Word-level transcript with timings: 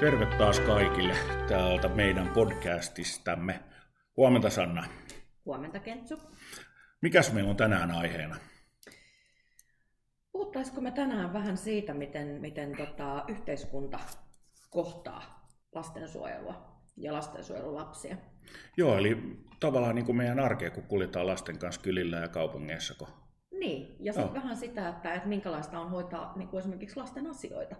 Terve 0.00 0.26
taas 0.26 0.60
kaikille 0.60 1.14
täältä 1.48 1.88
meidän 1.88 2.28
podcastistamme. 2.28 3.60
Huomenta 4.16 4.50
Sanna. 4.50 4.84
Huomenta 5.44 5.78
Kentsu. 5.78 6.18
Mikäs 7.00 7.32
meillä 7.32 7.50
on 7.50 7.56
tänään 7.56 7.90
aiheena? 7.90 8.36
Puhuttaisiko 10.32 10.80
me 10.80 10.90
tänään 10.90 11.32
vähän 11.32 11.56
siitä, 11.56 11.94
miten, 11.94 12.28
miten 12.40 12.76
tota, 12.76 13.24
yhteiskunta 13.28 13.98
kohtaa 14.70 15.48
lastensuojelua 15.74 16.80
ja 16.96 17.12
lastensuojelulapsia? 17.12 18.16
Joo, 18.76 18.98
eli 18.98 19.38
tavallaan 19.60 19.94
niin 19.94 20.06
kuin 20.06 20.16
meidän 20.16 20.40
arkea, 20.40 20.70
kun 20.70 20.82
kuljetaan 20.82 21.26
lasten 21.26 21.58
kanssa 21.58 21.80
kylillä 21.80 22.16
ja 22.16 22.28
kaupungeissa. 22.28 23.06
Niin, 23.50 23.96
ja 24.00 24.12
sitten 24.12 24.34
vähän 24.34 24.56
sitä, 24.56 24.88
että, 24.88 25.14
että 25.14 25.28
minkälaista 25.28 25.80
on 25.80 25.90
hoitaa 25.90 26.32
niin 26.36 26.48
kuin 26.48 26.58
esimerkiksi 26.58 26.96
lasten 26.96 27.26
asioita. 27.26 27.76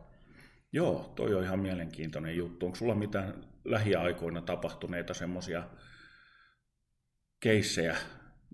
Joo, 0.72 1.12
toi 1.16 1.34
on 1.34 1.44
ihan 1.44 1.58
mielenkiintoinen 1.58 2.36
juttu. 2.36 2.66
Onko 2.66 2.76
sulla 2.76 2.94
mitään 2.94 3.44
lähiaikoina 3.64 4.40
tapahtuneita 4.40 5.14
semmoisia 5.14 5.68
keissejä, 7.40 7.96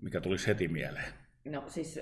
mikä 0.01 0.21
tulisi 0.21 0.47
heti 0.47 0.67
mieleen? 0.67 1.13
No 1.45 1.63
siis 1.67 1.99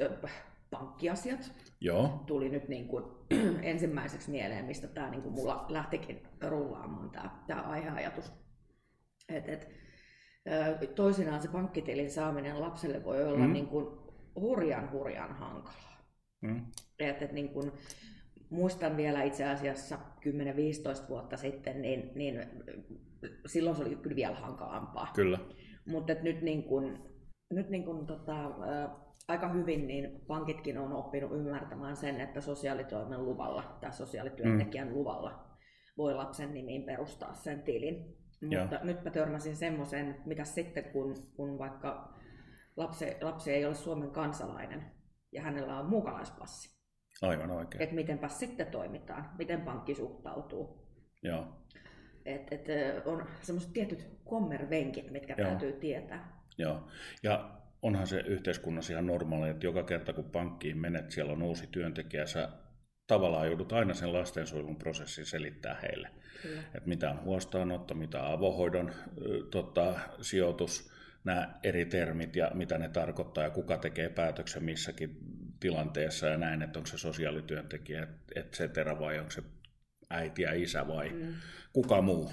pankkiasiat 0.72 1.52
Joo. 1.82 2.24
tuli 2.28 2.50
nyt 2.50 2.68
niin 2.68 2.88
kuin 2.88 3.04
ensimmäiseksi 3.72 4.32
mieleen, 4.32 4.66
mistä 4.66 4.88
tämä 4.88 5.10
niin 5.10 5.22
kuin 5.22 5.34
mulla 5.34 5.66
lähtikin 5.70 6.28
rullaamaan 6.42 7.10
tämä, 7.10 7.44
tämä 7.48 7.62
aiheajatus. 7.62 8.32
Et, 9.30 9.50
et, 9.50 9.68
toisinaan 10.96 11.42
se 11.42 11.48
pankkitilin 11.48 12.12
saaminen 12.12 12.62
lapselle 12.62 13.04
voi 13.04 13.24
olla 13.24 13.46
mm. 13.46 13.54
niin 13.54 13.68
kuin 13.68 13.86
hurjan 14.36 14.92
hurjan 14.92 15.36
hankalaa. 15.36 16.04
Mm. 16.42 16.66
Et, 17.00 17.22
et 17.22 17.32
niin 17.32 17.50
kuin, 17.50 17.72
muistan 18.52 18.98
vielä 18.98 19.24
itse 19.24 19.46
asiassa 19.46 20.00
10-15 21.06 21.10
vuotta 21.10 21.38
sitten, 21.38 21.82
niin, 21.82 22.12
niin 22.16 22.42
silloin 23.46 23.76
se 23.76 23.84
oli 23.84 23.96
kyllä 23.96 24.16
vielä 24.16 24.36
hankalampaa. 24.36 25.12
Kyllä. 25.16 25.40
Mutta 25.88 26.14
nyt, 26.14 26.42
niin 26.42 26.64
kun, 26.64 27.10
nyt 27.52 27.70
niin 27.70 27.86
kun, 27.86 28.08
tota, 28.08 28.46
ä, 28.46 28.90
aika 29.28 29.50
hyvin 29.50 29.88
niin 29.88 30.22
pankitkin 30.28 30.78
on 30.78 30.94
oppinut 30.94 31.32
ymmärtämään 31.32 31.96
sen, 31.96 32.22
että 32.22 32.42
sosiaalitoimen 32.42 33.26
luvalla 33.26 33.78
tai 33.82 33.94
sosiaalityöntekijän 33.94 34.88
mm. 34.88 34.94
luvalla 34.94 35.48
voi 35.98 36.14
lapsen 36.14 36.54
nimiin 36.54 36.84
perustaa 36.84 37.34
sen 37.34 37.62
tilin. 37.64 38.18
Mutta 38.42 38.76
ja. 38.76 38.84
nyt 38.84 39.04
mä 39.04 39.12
törmäsin 39.12 39.56
semmoisen, 39.56 40.22
mitä 40.26 40.44
sitten 40.44 40.84
kun, 40.84 41.16
kun 41.36 41.58
vaikka 41.58 42.14
lapsi, 42.78 43.06
lapsi 43.22 43.52
ei 43.52 43.66
ole 43.66 43.76
Suomen 43.76 44.12
kansalainen 44.12 44.92
ja 45.32 45.42
hänellä 45.42 45.80
on 45.80 45.90
muukalaispassi, 45.90 46.81
Aivan 47.22 47.52
oikein. 47.52 47.82
Että 47.84 47.96
mitenpä 47.96 48.28
sitten 48.28 48.68
toimitaan, 48.68 49.30
miten 49.38 49.62
pankki 49.62 49.96
suhtautuu. 49.96 50.88
Joo. 51.24 51.48
Et, 52.26 52.54
et, 52.54 52.68
on 53.06 53.26
semmoiset 53.42 53.74
tietyt 53.74 54.08
kommervenkit, 54.26 55.12
mitkä 55.12 55.36
Joo. 55.38 55.50
täytyy 55.50 55.74
tietää. 55.74 56.42
Joo, 56.58 56.88
ja 57.24 57.62
onhan 57.82 58.08
se 58.08 58.20
yhteiskunnassa 58.20 58.94
ihan 58.94 59.08
normaali, 59.08 59.50
että 59.50 59.66
joka 59.66 59.84
kerta 59.84 60.14
kun 60.14 60.32
pankkiin 60.32 60.78
menet, 60.78 61.12
siellä 61.12 61.34
on 61.34 61.44
uusi 61.44 61.68
työntekijä, 61.68 62.26
sä 62.26 62.50
tavallaan 63.08 63.48
joudut 63.48 63.74
aina 63.74 63.94
sen 63.94 64.14
lastensuojelun 64.14 64.76
prosessin 64.76 65.26
selittää 65.26 65.80
heille. 65.82 66.10
Kyllä. 66.42 66.62
Että 66.62 66.90
mitä 66.90 67.10
on 67.10 67.24
huostaanotto, 67.24 67.94
mitä 67.94 68.24
on 68.24 68.34
avohoidon 68.34 68.92
tota, 69.52 70.00
sijoitus, 70.22 70.92
nämä 71.24 71.60
eri 71.64 71.86
termit 71.86 72.36
ja 72.36 72.52
mitä 72.54 72.78
ne 72.78 72.90
tarkoittaa 72.90 73.44
ja 73.44 73.50
kuka 73.50 73.78
tekee 73.78 74.10
päätöksen 74.10 74.64
missäkin 74.64 75.18
tilanteessa 75.62 76.28
ja 76.28 76.38
näin, 76.38 76.62
että 76.62 76.80
onko 76.80 76.88
se 76.88 76.98
sosiaalityöntekijä, 76.98 78.08
et 78.36 78.52
cetera, 78.52 79.00
vai 79.00 79.20
onko 79.20 79.32
se 79.32 79.44
äiti 80.10 80.42
ja 80.42 80.54
isä 80.54 80.88
vai 80.88 81.10
mm. 81.10 81.34
kuka 81.74 82.02
muu. 82.02 82.32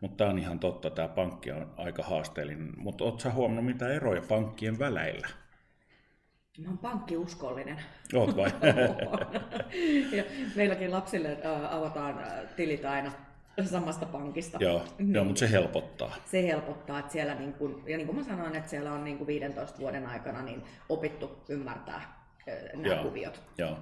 Mutta 0.00 0.16
tämä 0.16 0.30
on 0.30 0.38
ihan 0.38 0.58
totta, 0.58 0.90
tämä 0.90 1.08
pankki 1.08 1.52
on 1.52 1.74
aika 1.76 2.02
haasteellinen. 2.02 2.72
Mutta 2.76 3.04
oletko 3.04 3.30
huomannut 3.30 3.64
mitä 3.64 3.88
eroja 3.88 4.22
pankkien 4.28 4.78
väleillä? 4.78 5.28
Mä 6.58 6.68
oon 6.68 6.78
pankkiuskollinen. 6.78 7.80
Oot 8.14 8.36
vai? 8.36 8.50
ja 10.16 10.24
meilläkin 10.56 10.92
lapsille 10.92 11.38
avataan 11.70 12.20
tilit 12.56 12.84
aina 12.84 13.12
samasta 13.64 14.06
pankista. 14.06 14.58
Joo, 14.60 14.84
niin. 14.98 15.14
joo 15.14 15.24
mutta 15.24 15.38
se 15.38 15.50
helpottaa. 15.50 16.14
Se 16.24 16.42
helpottaa, 16.42 16.98
että 16.98 17.12
siellä, 17.12 17.34
niin 17.34 17.52
kun, 17.52 17.82
ja 17.86 17.96
niin 17.96 18.06
kuin 18.06 18.18
mä 18.18 18.24
sanoin, 18.24 18.56
että 18.56 18.70
siellä 18.70 18.92
on 18.92 19.04
niin 19.04 19.18
kuin 19.18 19.26
15 19.26 19.78
vuoden 19.78 20.06
aikana 20.06 20.42
niin 20.42 20.62
opittu 20.88 21.44
ymmärtää 21.48 22.23
nämä 22.74 22.94
joo, 22.94 23.04
kuviot. 23.04 23.42
Joo. 23.58 23.78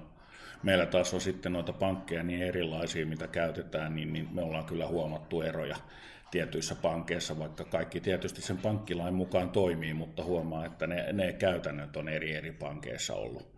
Meillä 0.63 0.85
taas 0.85 1.13
on 1.13 1.21
sitten 1.21 1.53
noita 1.53 1.73
pankkeja 1.73 2.23
niin 2.23 2.43
erilaisia, 2.43 3.05
mitä 3.05 3.27
käytetään, 3.27 3.95
niin, 3.95 4.13
niin 4.13 4.29
me 4.31 4.41
ollaan 4.41 4.65
kyllä 4.65 4.87
huomattu 4.87 5.41
eroja 5.41 5.77
tietyissä 6.31 6.75
pankeissa, 6.75 7.39
vaikka 7.39 7.63
kaikki 7.63 7.99
tietysti 7.99 8.41
sen 8.41 8.57
pankkilain 8.57 9.13
mukaan 9.13 9.49
toimii, 9.49 9.93
mutta 9.93 10.23
huomaa, 10.23 10.65
että 10.65 10.87
ne, 10.87 11.13
ne 11.13 11.33
käytännöt 11.33 11.97
on 11.97 12.09
eri 12.09 12.35
eri 12.35 12.51
pankeissa 12.51 13.13
ollut. 13.13 13.53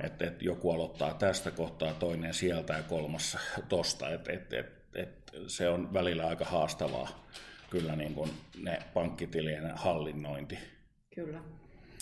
Että 0.00 0.26
et 0.26 0.42
joku 0.42 0.70
aloittaa 0.70 1.14
tästä 1.14 1.50
kohtaa, 1.50 1.94
toinen 1.94 2.34
sieltä 2.34 2.72
ja 2.72 2.82
kolmas 2.82 3.38
tosta. 3.68 4.10
Et, 4.10 4.28
et, 4.28 4.52
et, 4.52 4.72
et 4.94 5.32
se 5.46 5.68
on 5.68 5.92
välillä 5.92 6.26
aika 6.26 6.44
haastavaa, 6.44 7.26
kyllä 7.70 7.96
niin 7.96 8.14
kuin 8.14 8.30
ne 8.62 8.78
pankkitilien 8.94 9.70
hallinnointi. 9.74 10.58
Kyllä. 11.14 11.40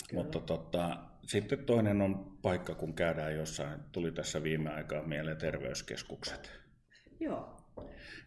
kyllä. 0.09 0.23
Mutta 0.23 0.39
tota, 0.39 0.97
sitten 1.27 1.65
toinen 1.65 2.01
on 2.01 2.37
paikka, 2.41 2.75
kun 2.75 2.93
käydään 2.93 3.35
jossain, 3.35 3.79
tuli 3.91 4.11
tässä 4.11 4.43
viime 4.43 4.69
aikaan 4.69 5.09
mieleen 5.09 5.37
terveyskeskukset. 5.37 6.51
Joo. 7.19 7.57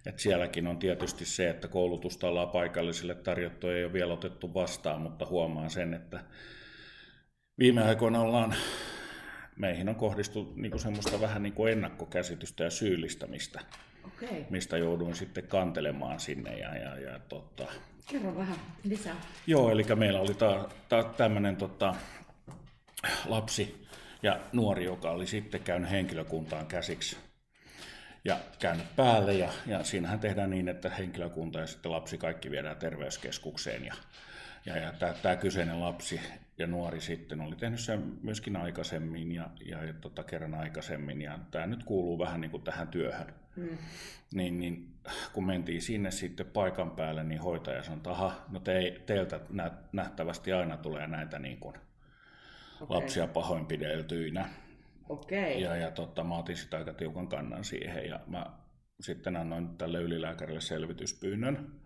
Et 0.06 0.18
sielläkin 0.18 0.66
on 0.66 0.78
tietysti 0.78 1.24
se, 1.24 1.50
että 1.50 1.68
koulutusta 1.68 2.28
ollaan 2.28 2.48
paikallisille 2.48 3.14
tarjottu 3.14 3.68
ei 3.68 3.84
ole 3.84 3.92
vielä 3.92 4.12
otettu 4.12 4.54
vastaan, 4.54 5.00
mutta 5.00 5.26
huomaan 5.26 5.70
sen, 5.70 5.94
että 5.94 6.24
viime 7.58 7.82
aikoina 7.82 8.20
ollaan, 8.20 8.54
meihin 9.56 9.88
on 9.88 9.94
kohdistu 9.94 10.52
niin 10.56 10.78
semmoista 10.78 11.20
vähän 11.20 11.42
niin 11.42 11.52
kuin 11.52 11.72
ennakkokäsitystä 11.72 12.64
ja 12.64 12.70
syyllistämistä, 12.70 13.60
okay. 14.06 14.44
mistä 14.50 14.78
jouduin 14.78 15.14
sitten 15.14 15.48
kantelemaan 15.48 16.20
sinne. 16.20 16.58
Ja, 16.58 16.76
ja, 16.76 16.98
ja, 16.98 17.18
tota... 17.18 17.66
Kerro 18.10 18.36
vähän 18.36 18.56
lisää. 18.84 19.16
Joo, 19.46 19.70
eli 19.70 19.84
meillä 19.94 20.20
oli 20.20 20.34
ta, 20.34 20.68
ta, 20.88 21.04
tämmöinen 21.04 21.56
tota, 21.56 21.94
lapsi 23.26 23.86
ja 24.22 24.40
nuori, 24.52 24.84
joka 24.84 25.10
oli 25.10 25.26
sitten 25.26 25.60
käynyt 25.60 25.90
henkilökuntaan 25.90 26.66
käsiksi 26.66 27.16
ja 28.24 28.38
käynyt 28.58 28.96
päälle. 28.96 29.34
Ja, 29.34 29.48
ja 29.66 29.84
siinähän 29.84 30.20
tehdään 30.20 30.50
niin, 30.50 30.68
että 30.68 30.90
henkilökunta 30.90 31.60
ja 31.60 31.66
sitten 31.66 31.92
lapsi 31.92 32.18
kaikki 32.18 32.50
viedään 32.50 32.76
terveyskeskukseen. 32.76 33.84
Ja, 33.84 33.94
ja, 34.66 34.76
ja 34.76 34.92
tämä, 34.92 35.14
tämä 35.22 35.36
kyseinen 35.36 35.80
lapsi 35.80 36.20
ja 36.58 36.66
nuori 36.66 37.00
sitten 37.00 37.40
oli 37.40 37.56
tehnyt 37.56 37.80
sen 37.80 38.18
myöskin 38.22 38.56
aikaisemmin 38.56 39.32
ja, 39.32 39.50
ja, 39.64 39.84
ja 39.84 39.92
tota, 39.92 40.24
kerran 40.24 40.54
aikaisemmin. 40.54 41.22
Ja 41.22 41.38
tämä 41.50 41.66
nyt 41.66 41.84
kuuluu 41.84 42.18
vähän 42.18 42.40
niin 42.40 42.50
kuin 42.50 42.62
tähän 42.62 42.88
työhön. 42.88 43.34
Mm. 43.56 43.78
Niin, 44.34 44.60
niin 44.60 44.94
kun 45.32 45.46
mentiin 45.46 45.82
sinne 45.82 46.10
sitten 46.10 46.46
paikan 46.46 46.90
päälle, 46.90 47.24
niin 47.24 47.40
hoitaja 47.40 47.82
sanoi, 47.82 47.96
että 47.96 48.10
aha, 48.10 48.44
no 48.48 48.60
te, 48.60 49.00
teiltä 49.06 49.40
nähtävästi 49.92 50.52
aina 50.52 50.76
tulee 50.76 51.06
näitä 51.06 51.38
niin 51.38 51.58
kuin 51.58 51.76
okay. 52.84 52.96
lapsia 52.96 53.26
pahoinpideltyinä. 53.26 54.48
Okay. 55.08 55.52
Ja, 55.52 55.76
ja 55.76 55.90
totta, 55.90 56.24
mä 56.24 56.38
otin 56.38 56.56
sitä 56.56 56.76
aika 56.76 56.92
tiukan 56.92 57.28
kannan 57.28 57.64
siihen 57.64 58.08
ja 58.08 58.20
mä 58.26 58.46
sitten 59.00 59.36
annoin 59.36 59.76
tälle 59.76 59.98
ylilääkärille 59.98 60.60
selvityspyynnön. 60.60 61.80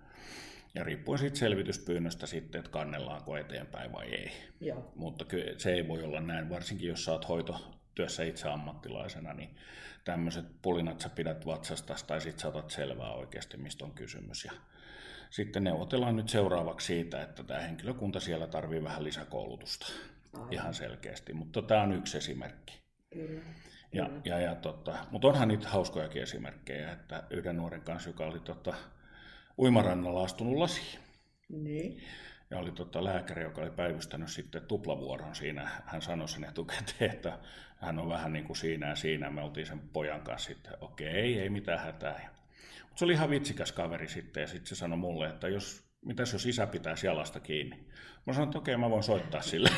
Ja 0.74 0.84
riippuen 0.84 1.18
siitä 1.18 1.38
selvityspyynnöstä 1.38 2.26
sitten, 2.26 2.58
että 2.58 2.70
kannellaanko 2.70 3.36
eteenpäin 3.36 3.92
vai 3.92 4.06
ei. 4.06 4.32
Joo. 4.60 4.92
Mutta 4.94 5.24
kyllä 5.24 5.58
se 5.58 5.72
ei 5.72 5.88
voi 5.88 6.02
olla 6.02 6.20
näin, 6.20 6.50
varsinkin 6.50 6.88
jos 6.88 7.04
sä 7.04 7.12
oot 7.12 7.28
hoitotyössä 7.28 8.24
itse 8.24 8.48
ammattilaisena, 8.48 9.34
niin 9.34 9.56
tämmöiset 10.04 10.44
pulinat 10.62 11.00
sä 11.00 11.08
pidät 11.08 11.46
vatsasta 11.46 11.94
tai 12.06 12.20
sitten 12.20 12.40
saatat 12.40 12.70
selvää 12.70 13.12
oikeasti, 13.12 13.56
mistä 13.56 13.84
on 13.84 13.92
kysymys. 13.92 14.44
Ja 14.44 14.52
sitten 15.30 15.64
neuvotellaan 15.64 16.16
nyt 16.16 16.28
seuraavaksi 16.28 16.86
siitä, 16.86 17.22
että 17.22 17.42
tämä 17.42 17.60
henkilökunta 17.60 18.20
siellä 18.20 18.46
tarvii 18.46 18.84
vähän 18.84 19.04
lisäkoulutusta. 19.04 19.86
Aivan. 20.34 20.52
ihan 20.52 20.74
selkeästi, 20.74 21.32
mutta 21.32 21.62
tämä 21.62 21.82
on 21.82 21.92
yksi 21.92 22.18
esimerkki. 22.18 22.82
Kyllä. 23.12 23.40
Ja, 23.92 24.10
ja, 24.24 24.40
ja 24.40 24.54
tota, 24.54 24.98
mutta 25.10 25.28
onhan 25.28 25.48
niitä 25.48 25.68
hauskojakin 25.68 26.22
esimerkkejä, 26.22 26.92
että 26.92 27.22
yhden 27.30 27.56
nuoren 27.56 27.82
kanssa, 27.82 28.10
joka 28.10 28.26
oli 28.26 28.40
tota, 28.40 28.74
uimarannalla 29.58 30.24
astunut 30.24 30.56
lasiin. 30.56 30.98
Niin. 31.48 32.02
Ja 32.50 32.58
oli 32.58 32.72
tota, 32.72 33.04
lääkäri, 33.04 33.42
joka 33.42 33.60
oli 33.60 33.70
päivystänyt 33.70 34.28
sitten 34.28 34.62
tuplavuoron 34.62 35.34
siinä. 35.34 35.70
Hän 35.86 36.02
sanoi 36.02 36.28
sen 36.28 36.44
etukäteen, 36.44 37.10
että 37.10 37.38
hän 37.76 37.98
on 37.98 38.08
vähän 38.08 38.32
niin 38.32 38.44
kuin 38.44 38.56
siinä 38.56 38.88
ja 38.88 38.96
siinä. 38.96 39.30
Me 39.30 39.42
oltiin 39.42 39.66
sen 39.66 39.80
pojan 39.92 40.20
kanssa 40.20 40.46
sitten, 40.46 40.72
okei, 40.80 41.08
ei, 41.08 41.40
ei 41.40 41.50
mitään 41.50 41.78
hätää. 41.78 42.28
Mutta 42.82 42.98
se 42.98 43.04
oli 43.04 43.12
ihan 43.12 43.30
vitsikäs 43.30 43.72
kaveri 43.72 44.08
sitten 44.08 44.40
ja 44.40 44.46
sitten 44.46 44.66
se 44.66 44.74
sanoi 44.74 44.98
mulle, 44.98 45.28
että 45.28 45.48
jos 45.48 45.87
mitäs 46.08 46.32
jos 46.32 46.46
isä 46.46 46.66
pitäisi 46.66 47.06
jalasta 47.06 47.40
kiinni? 47.40 47.76
Mä 48.26 48.32
sanoin, 48.32 48.48
että 48.48 48.58
okei, 48.58 48.76
mä 48.76 48.90
voin 48.90 49.02
soittaa 49.02 49.42
sille. 49.42 49.70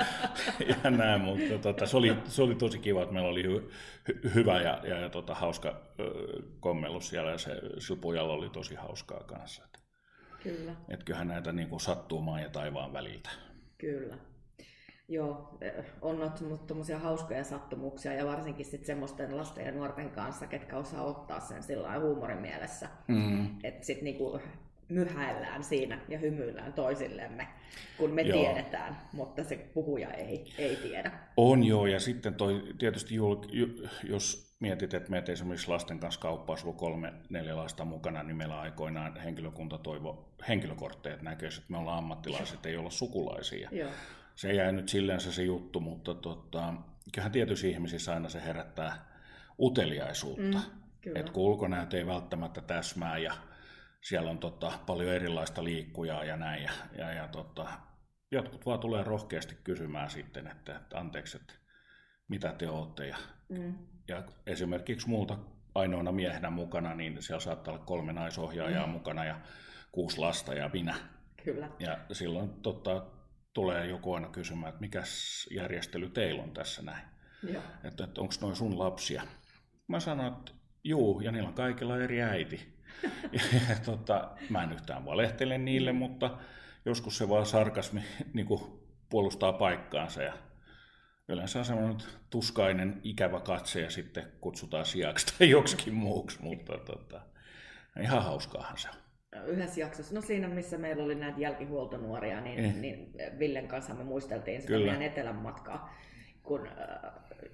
ja 0.84 0.90
näin, 0.90 1.20
mutta 1.20 1.58
tota, 1.58 1.86
se, 1.86 1.96
oli, 1.96 2.16
se 2.24 2.42
oli 2.42 2.54
tosi 2.54 2.78
kiva, 2.78 3.02
että 3.02 3.14
meillä 3.14 3.28
oli 3.28 3.42
hy, 3.42 3.70
hy, 4.08 4.34
hyvä 4.34 4.60
ja, 4.60 4.80
ja, 4.84 5.00
ja 5.00 5.08
tota, 5.08 5.34
hauska 5.34 5.80
ö, 6.00 6.04
kommellus 6.60 7.08
siellä 7.08 7.30
ja 7.30 7.38
se, 7.38 7.60
sillä 7.78 8.00
pojalla 8.00 8.32
oli 8.32 8.50
tosi 8.50 8.74
hauskaa 8.74 9.20
kanssa. 9.20 9.62
Kyllä. 10.42 10.72
Että 10.88 11.04
kyllähän 11.04 11.28
näitä 11.28 11.52
niin 11.52 11.68
kuin 11.68 11.80
sattuu 11.80 12.20
maan 12.20 12.42
ja 12.42 12.48
taivaan 12.48 12.92
väliltä. 12.92 13.30
Kyllä. 13.78 14.16
Joo, 15.08 15.58
on 16.00 16.32
tuommoisia 16.66 16.98
hauskoja 16.98 17.44
sattumuksia 17.44 18.14
ja 18.14 18.26
varsinkin 18.26 18.64
sitten 18.64 18.86
semmoisten 18.86 19.36
lasten 19.36 19.66
ja 19.66 19.72
nuorten 19.72 20.10
kanssa, 20.10 20.46
ketkä 20.46 20.76
osaa 20.76 21.04
ottaa 21.04 21.40
sen 21.40 21.62
sillä 21.62 22.00
huumorin 22.00 22.38
mielessä. 22.38 22.88
Mm-hmm. 23.08 23.58
Että 23.64 23.86
sitten 23.86 24.04
niinku 24.04 24.40
myhäillään 24.90 25.64
siinä 25.64 25.98
ja 26.08 26.18
hymyillään 26.18 26.72
toisillemme, 26.72 27.48
kun 27.98 28.10
me 28.10 28.22
joo. 28.22 28.38
tiedetään, 28.38 28.96
mutta 29.12 29.44
se 29.44 29.56
puhuja 29.74 30.12
ei, 30.12 30.52
ei 30.58 30.76
tiedä. 30.76 31.12
On 31.36 31.64
joo, 31.64 31.86
ja 31.86 32.00
sitten 32.00 32.34
toi, 32.34 32.62
tietysti 32.78 33.14
jul, 33.14 33.36
jos 34.04 34.50
mietit, 34.60 34.94
että 34.94 35.10
meet 35.10 35.28
esimerkiksi 35.28 35.68
lasten 35.68 35.98
kanssa 35.98 36.20
kauppaa, 36.20 36.56
sulla 36.56 36.76
kolme, 36.76 37.12
neljä 37.30 37.56
lasta 37.56 37.84
mukana, 37.84 38.22
niin 38.22 38.36
meillä 38.36 38.60
aikoinaan 38.60 39.16
henkilökunta 39.16 39.78
toivo 39.78 40.28
henkilökortteja, 40.48 41.16
näköiset, 41.22 41.60
että 41.60 41.72
me 41.72 41.78
ollaan 41.78 41.98
ammattilaiset, 41.98 42.66
ei 42.66 42.76
olla 42.76 42.90
sukulaisia. 42.90 43.68
Joo. 43.72 43.90
Se 44.34 44.52
jäi 44.52 44.72
nyt 44.72 44.88
silleen 44.88 45.20
se, 45.20 45.32
se 45.32 45.42
juttu, 45.42 45.80
mutta 45.80 46.14
tota, 46.14 46.74
kyllähän 47.12 47.32
tietyissä 47.32 47.66
ihmisissä 47.66 48.14
aina 48.14 48.28
se 48.28 48.42
herättää 48.44 49.04
uteliaisuutta. 49.60 50.58
Mm, 51.06 51.16
että 51.16 51.32
kun 51.32 51.42
ulkonäöt 51.42 51.94
ei 51.94 52.06
välttämättä 52.06 52.60
täsmää 52.60 53.18
ja 53.18 53.34
siellä 54.00 54.30
on 54.30 54.38
tota, 54.38 54.78
paljon 54.86 55.14
erilaista 55.14 55.64
liikkujaa 55.64 56.24
ja 56.24 56.36
näin. 56.36 56.62
Ja, 56.62 56.72
ja, 56.98 57.12
ja 57.12 57.28
tota, 57.28 57.68
jotkut 58.30 58.66
vaan 58.66 58.80
tulee 58.80 59.04
rohkeasti 59.04 59.56
kysymään 59.64 60.10
sitten, 60.10 60.46
että, 60.46 60.76
että 60.76 60.98
anteeksi, 60.98 61.36
että 61.36 61.54
mitä 62.28 62.52
te 62.52 62.68
olette. 62.68 63.06
Ja, 63.06 63.16
mm. 63.48 63.74
ja 64.08 64.22
esimerkiksi 64.46 65.08
multa 65.08 65.38
ainoana 65.74 66.12
miehenä 66.12 66.50
mukana, 66.50 66.94
niin 66.94 67.22
siellä 67.22 67.40
saattaa 67.40 67.74
olla 67.74 67.84
kolme 67.84 68.12
naisohjaajaa 68.12 68.86
mm. 68.86 68.92
mukana 68.92 69.24
ja 69.24 69.40
kuusi 69.92 70.18
lasta 70.18 70.54
ja 70.54 70.70
minä. 70.72 70.94
Kyllä. 71.44 71.70
Ja 71.78 71.98
silloin 72.12 72.50
tota, 72.50 73.06
tulee 73.52 73.86
joku 73.86 74.12
aina 74.12 74.28
kysymään, 74.28 74.68
että 74.68 74.80
mikä 74.80 75.02
järjestely 75.50 76.10
teillä 76.10 76.42
on 76.42 76.50
tässä 76.50 76.82
näin. 76.82 77.04
Joo. 77.42 77.62
Että, 77.84 78.04
että 78.04 78.20
onko 78.20 78.34
noin 78.40 78.56
sun 78.56 78.78
lapsia? 78.78 79.22
Mä 79.88 80.00
sanoin, 80.00 80.32
että 80.32 80.52
juu, 80.84 81.20
ja 81.20 81.32
niillä 81.32 81.48
on 81.48 81.54
kaikilla 81.54 81.98
eri 81.98 82.22
äiti. 82.22 82.79
Ja, 83.32 83.76
tota, 83.84 84.30
mä 84.50 84.62
en 84.62 84.72
yhtään 84.72 85.04
valehtele 85.04 85.58
niille, 85.58 85.92
mutta 85.92 86.38
joskus 86.84 87.18
se 87.18 87.28
vaan 87.28 87.46
sarkasmi 87.46 88.02
niin 88.34 88.46
kuin 88.46 88.60
puolustaa 89.10 89.52
paikkaansa 89.52 90.22
ja 90.22 90.32
yleensä 91.28 91.58
on 91.58 91.64
semmoinen 91.64 91.96
tuskainen, 92.30 93.00
ikävä 93.04 93.40
katse 93.40 93.80
ja 93.80 93.90
sitten 93.90 94.24
kutsutaan 94.40 94.86
sijaksi 94.86 95.38
tai 95.38 95.50
joksikin 95.58 95.94
muuksi, 95.94 96.42
mutta 96.42 96.78
tota, 96.78 97.20
ihan 98.02 98.24
hauskaahan 98.24 98.78
se 98.78 98.88
on. 98.88 98.94
Yhdessä 99.46 99.80
jaksossa, 99.80 100.14
no 100.14 100.20
siinä 100.20 100.48
missä 100.48 100.78
meillä 100.78 101.04
oli 101.04 101.14
näitä 101.14 101.40
jälkihuoltonuoria, 101.40 102.40
niin, 102.40 102.58
eh. 102.58 102.74
niin 102.74 103.12
Villen 103.38 103.68
kanssa 103.68 103.94
me 103.94 104.04
muisteltiin 104.04 104.60
sitä 104.60 104.72
Kyllä. 104.72 104.92
meidän 104.92 105.02
etelän 105.02 105.36
matkaa 105.36 105.94
kun 106.50 106.66
äh, 106.66 107.12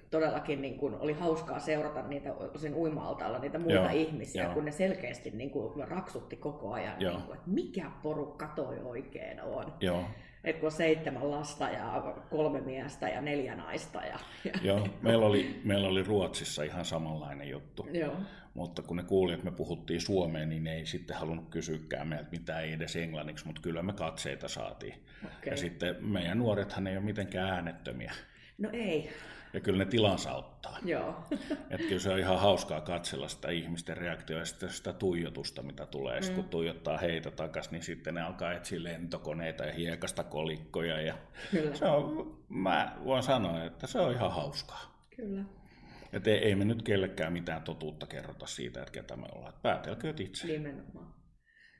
todellakin 0.09 0.61
niin 0.61 0.77
kun 0.77 0.97
oli 0.99 1.13
hauskaa 1.13 1.59
seurata 1.59 2.01
niitä 2.01 2.33
osin 2.33 2.75
uima 2.75 3.17
niitä 3.41 3.59
muita 3.59 3.73
Joo, 3.73 3.89
ihmisiä, 3.93 4.43
jo. 4.43 4.53
kun 4.53 4.65
ne 4.65 4.71
selkeästi 4.71 5.31
niin 5.31 5.49
kun 5.49 5.87
raksutti 5.87 6.35
koko 6.35 6.73
ajan, 6.73 6.99
niin 6.99 7.21
kun, 7.21 7.35
että 7.35 7.49
mikä 7.49 7.91
porukka 8.03 8.47
toi 8.55 8.79
oikein 8.79 9.41
on. 9.41 9.73
Joo. 9.79 10.03
Et 10.43 10.57
kun 10.57 10.65
on 10.65 10.71
seitsemän 10.71 11.31
lasta 11.31 11.69
ja 11.69 12.15
kolme 12.29 12.61
miestä 12.61 13.09
ja 13.09 13.21
neljä 13.21 13.55
naista. 13.55 14.01
Ja, 14.01 14.19
ja 14.43 14.51
Joo, 14.61 14.87
meillä 15.01 15.25
oli, 15.25 15.61
meillä 15.63 15.87
oli 15.87 16.03
Ruotsissa 16.03 16.63
ihan 16.63 16.85
samanlainen 16.85 17.49
juttu. 17.49 17.87
Joo. 17.91 18.13
Mutta 18.53 18.81
kun 18.81 18.97
ne 18.97 19.03
kuuli, 19.03 19.33
että 19.33 19.45
me 19.45 19.51
puhuttiin 19.51 20.01
suomeen, 20.01 20.49
niin 20.49 20.63
ne 20.63 20.75
ei 20.75 20.85
sitten 20.85 21.17
halunnut 21.17 21.49
kysyäkään 21.49 22.07
meiltä 22.07 22.29
mitään, 22.31 22.63
ei 22.63 22.73
edes 22.73 22.95
englanniksi, 22.95 23.45
mutta 23.45 23.61
kyllä 23.61 23.83
me 23.83 23.93
katseita 23.93 24.47
saatiin. 24.47 24.93
Okay. 25.23 25.51
Ja 25.51 25.57
sitten 25.57 25.95
meidän 26.05 26.37
nuorethan 26.37 26.87
ei 26.87 26.97
ole 26.97 27.05
mitenkään 27.05 27.49
äänettömiä. 27.49 28.13
No 28.57 28.69
ei. 28.73 29.09
Ja 29.53 29.59
kyllä 29.59 29.77
ne 29.77 29.85
tilansa 29.85 30.33
ottaa. 30.33 30.77
Joo. 30.85 31.23
Että 31.71 31.87
kyllä 31.87 31.99
se 31.99 32.09
on 32.09 32.19
ihan 32.19 32.39
hauskaa 32.39 32.81
katsella 32.81 33.27
sitä 33.27 33.49
ihmisten 33.49 33.97
reaktioa 33.97 34.39
ja 34.39 34.45
sitä, 34.45 34.67
sitä 34.67 34.93
tuijotusta, 34.93 35.61
mitä 35.63 35.85
tulee. 35.85 36.19
Mm. 36.19 36.23
Sitten 36.23 36.43
kun 36.43 36.49
tuijottaa 36.49 36.97
heitä 36.97 37.31
takaisin, 37.31 37.71
niin 37.71 37.83
sitten 37.83 38.13
ne 38.13 38.21
alkaa 38.21 38.53
etsiä 38.53 38.83
lentokoneita 38.83 39.65
ja 39.65 39.73
hiekasta 39.73 40.23
kolikkoja. 40.23 41.01
Ja 41.01 41.17
kyllä. 41.51 41.75
Se 41.75 41.85
on, 41.85 42.37
mä 42.49 42.97
voin 43.05 43.23
sanoa, 43.23 43.63
että 43.63 43.87
se 43.87 43.99
on 43.99 44.11
ihan 44.11 44.31
hauskaa. 44.31 45.07
Kyllä. 45.15 45.43
Että 46.13 46.29
ei, 46.29 46.37
ei 46.37 46.55
me 46.55 46.65
nyt 46.65 46.83
kellekään 46.83 47.33
mitään 47.33 47.61
totuutta 47.61 48.05
kerrota 48.05 48.47
siitä, 48.47 48.79
että 48.79 48.91
ketä 48.91 49.15
me 49.15 49.25
ollaan. 49.31 49.53
Päätelkööt 49.61 50.19
itse. 50.19 50.47
Nimenomaan. 50.47 51.13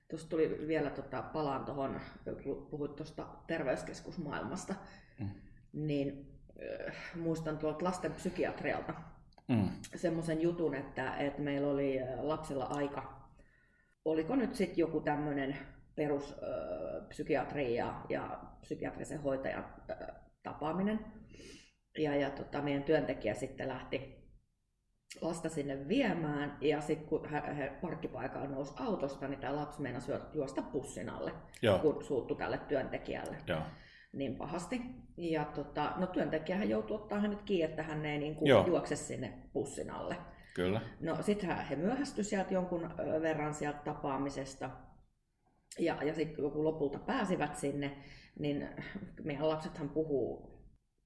Tuossa 0.10 0.30
tuli 0.30 0.68
vielä 0.68 0.90
tota, 0.90 1.22
palaan 1.22 1.66
tuohon, 1.66 2.00
kun 2.44 2.68
puhuit 2.72 2.96
tuosta 2.96 3.28
terveyskeskusmaailmasta, 3.48 4.76
mm. 5.20 5.30
niin 5.74 6.37
muistan 7.16 7.58
tuolta 7.58 7.86
lasten 7.86 8.14
psykiatrialta 8.14 8.94
mm. 9.48 9.70
semmoisen 9.96 10.42
jutun, 10.42 10.76
että, 10.76 11.16
että 11.16 11.42
meillä 11.42 11.68
oli 11.68 12.02
äh, 12.02 12.08
lapsella 12.20 12.66
aika, 12.66 13.30
oliko 14.06 14.36
nyt 14.36 14.56
sitten 14.56 14.78
joku 14.78 15.02
tämmöinen 15.02 15.58
peruspsykiatri 15.96 17.76
ja, 17.76 18.02
ja 18.10 18.40
psykiatrisen 18.62 19.22
hoitajan 19.22 19.66
tapaaminen. 20.44 21.00
Ja, 21.98 22.16
ja 22.16 22.30
tota, 22.30 22.62
meidän 22.62 22.84
työntekijä 22.84 23.34
sitten 23.34 23.68
lähti 23.68 24.18
lasta 25.22 25.50
sinne 25.50 25.88
viemään 25.88 26.58
ja 26.62 26.82
sitten 26.82 27.08
kun 27.08 27.30
he, 27.30 27.42
he 27.58 27.72
parkkipaikalla 27.82 28.48
nousi 28.48 28.74
autosta, 28.80 29.28
niin 29.28 29.40
tämä 29.40 29.56
lapsi 29.56 29.82
meinasi 29.82 30.12
juosta 30.34 30.62
pussin 30.62 31.10
alle, 31.10 31.34
Joo. 31.62 31.80
kun 31.80 32.04
suuttu 32.04 32.36
tälle 32.36 32.58
työntekijälle. 32.58 33.38
Joo 33.48 33.62
niin 34.14 34.36
pahasti. 34.36 34.82
Ja 35.18 35.46
tota, 35.46 35.94
no 35.96 36.08
työntekijähän 36.08 36.70
joutui 36.70 36.96
ottaa 36.96 37.20
hänet 37.20 37.42
kiinni, 37.42 37.70
että 37.70 37.84
hän 37.84 38.06
ei 38.06 38.18
niin 38.18 38.36
kuin 38.36 38.68
juokse 38.68 38.96
sinne 38.96 39.34
pussin 39.54 39.92
alle. 39.92 40.18
Kyllä. 40.56 40.82
No 41.00 41.22
sitten 41.22 41.58
he 41.58 41.76
myöhästyi 41.76 42.24
sieltä 42.24 42.54
jonkun 42.54 42.90
verran 43.22 43.54
sieltä 43.54 43.80
tapaamisesta. 43.86 44.70
Ja, 45.80 46.04
ja 46.04 46.14
sitten 46.14 46.52
kun 46.52 46.64
lopulta 46.64 47.00
pääsivät 47.00 47.56
sinne, 47.56 47.98
niin 48.40 48.70
meidän 49.24 49.50
lapsethan 49.50 49.90
puhuu 49.90 50.58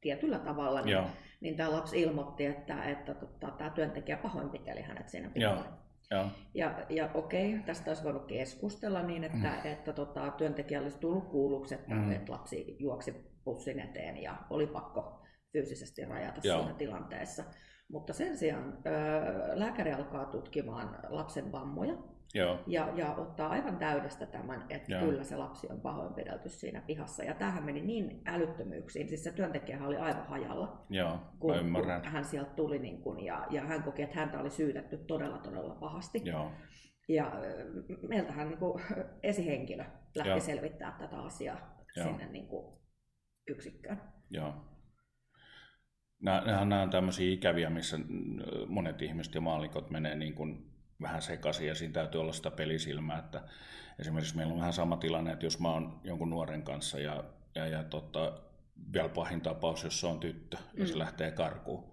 tietyllä 0.01 0.39
tavalla, 0.39 0.81
niin, 0.81 0.97
niin 1.41 1.57
tämä 1.57 1.71
lapsi 1.71 2.01
ilmoitti, 2.01 2.45
että, 2.45 2.83
että 2.83 3.13
tota, 3.13 3.51
tämä 3.51 3.69
työntekijä 3.69 4.17
pahoinpiteli 4.17 4.81
hänet 4.81 5.09
siinä 5.09 5.29
pihalla. 5.29 5.81
Joo. 6.11 6.25
Ja, 6.53 6.85
ja 6.89 7.09
okei, 7.13 7.59
tästä 7.65 7.91
olisi 7.91 8.03
voinut 8.03 8.25
keskustella 8.25 9.03
niin, 9.03 9.23
että, 9.23 9.61
mm. 9.63 9.71
että 9.71 9.93
tota, 9.93 10.31
työntekijä 10.31 10.81
olisi 10.81 10.99
tullut 10.99 11.29
kuulluksi, 11.29 11.75
että, 11.75 11.95
mm. 11.95 12.11
että 12.11 12.31
lapsi 12.31 12.75
juoksi 12.79 13.15
pussin 13.43 13.79
eteen 13.79 14.17
ja 14.17 14.37
oli 14.49 14.67
pakko 14.67 15.21
fyysisesti 15.51 16.05
rajata 16.05 16.41
Joo. 16.43 16.59
siinä 16.59 16.73
tilanteessa. 16.73 17.43
Mutta 17.91 18.13
sen 18.13 18.37
sijaan 18.37 18.77
ö, 18.85 18.91
lääkäri 19.59 19.91
alkaa 19.91 20.25
tutkimaan 20.25 20.99
lapsen 21.09 21.51
vammoja 21.51 21.93
Joo. 22.33 22.59
Ja, 22.67 22.89
ja 22.95 23.13
ottaa 23.13 23.49
aivan 23.49 23.77
täydestä 23.77 24.25
tämän, 24.25 24.65
että 24.69 24.91
Joo. 24.91 25.01
kyllä 25.01 25.23
se 25.23 25.37
lapsi 25.37 25.67
on 25.69 25.81
pahoinpidelty 25.81 26.49
siinä 26.49 26.81
pihassa. 26.81 27.23
Ja 27.23 27.33
tämähän 27.33 27.63
meni 27.63 27.81
niin 27.81 28.21
älyttömyyksiin, 28.25 29.07
siis 29.07 29.23
se 29.23 29.31
työntekijä 29.31 29.85
oli 29.85 29.97
aivan 29.97 30.27
hajalla, 30.27 30.85
Joo, 30.89 31.19
kun, 31.39 31.53
kun 31.73 32.11
hän 32.11 32.25
sieltä 32.25 32.51
tuli 32.51 32.79
niin 32.79 33.01
kun, 33.01 33.25
ja, 33.25 33.47
ja 33.49 33.61
hän 33.61 33.83
koki, 33.83 34.01
että 34.01 34.15
häntä 34.15 34.39
oli 34.39 34.49
syytetty 34.49 34.97
todella 34.97 35.37
todella 35.37 35.75
pahasti. 35.75 36.21
Joo. 36.23 36.51
Ja 37.07 37.31
meiltähän 38.07 38.47
niin 38.47 38.59
kuin, 38.59 38.83
esihenkilö 39.23 39.83
lähti 40.15 40.29
Joo. 40.29 40.39
selvittämään 40.39 40.99
tätä 40.99 41.21
asiaa 41.21 41.83
Joo. 41.95 42.07
sinne 42.07 42.25
niin 42.25 42.47
kuin, 42.47 42.81
yksikköön. 43.47 44.01
Joo. 44.29 44.53
Nämä, 46.21 46.43
nämä 46.45 46.81
on 46.81 46.89
tämmöisiä 46.89 47.33
ikäviä, 47.33 47.69
missä 47.69 47.99
monet 48.67 49.01
ihmiset 49.01 49.35
ja 49.35 49.41
maalikot 49.41 49.89
menee 49.89 50.15
niin 50.15 50.33
kuin 50.33 50.70
vähän 51.01 51.21
sekaisin 51.21 51.67
ja 51.67 51.75
siinä 51.75 51.93
täytyy 51.93 52.21
olla 52.21 52.33
sitä 52.33 52.51
pelisilmää, 52.51 53.19
että 53.19 53.41
esimerkiksi 53.99 54.37
meillä 54.37 54.53
on 54.53 54.59
vähän 54.59 54.73
sama 54.73 54.97
tilanne, 54.97 55.31
että 55.31 55.45
jos 55.45 55.59
mä 55.59 55.69
oon 55.69 55.99
jonkun 56.03 56.29
nuoren 56.29 56.63
kanssa 56.63 56.99
ja, 56.99 57.23
ja, 57.55 57.67
ja 57.67 57.83
tota, 57.83 58.33
vielä 58.93 59.09
pahin 59.09 59.41
tapaus, 59.41 59.83
jos 59.83 59.99
se 59.99 60.07
on 60.07 60.19
tyttö 60.19 60.57
ja 60.73 60.83
mm. 60.83 60.87
se 60.87 60.97
lähtee 60.97 61.31
karkuun, 61.31 61.83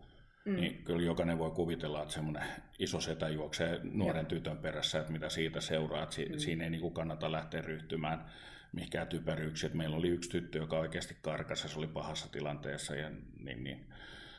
mm. 0.44 0.56
niin 0.56 0.84
kyllä 0.84 1.02
jokainen 1.02 1.38
voi 1.38 1.50
kuvitella, 1.50 2.02
että 2.02 2.14
semmoinen 2.14 2.42
iso 2.78 3.00
setä 3.00 3.28
juoksee 3.28 3.80
nuoren 3.82 4.22
ja. 4.22 4.28
tytön 4.28 4.58
perässä, 4.58 4.98
että 4.98 5.12
mitä 5.12 5.28
siitä 5.28 5.60
seuraa, 5.60 6.02
että 6.02 6.14
si- 6.14 6.28
mm. 6.28 6.38
siinä 6.38 6.64
ei 6.64 6.70
niin 6.70 6.92
kannata 6.92 7.32
lähteä 7.32 7.60
ryhtymään 7.60 8.24
mihinkään 8.72 9.06
typeryyksiin. 9.06 9.76
Meillä 9.76 9.96
oli 9.96 10.08
yksi 10.08 10.30
tyttö, 10.30 10.58
joka 10.58 10.78
oikeasti 10.78 11.16
karkasi 11.22 11.64
ja 11.64 11.68
se 11.68 11.78
oli 11.78 11.86
pahassa 11.86 12.32
tilanteessa 12.32 12.96
ja 12.96 13.10
niin, 13.40 13.64
niin 13.64 13.86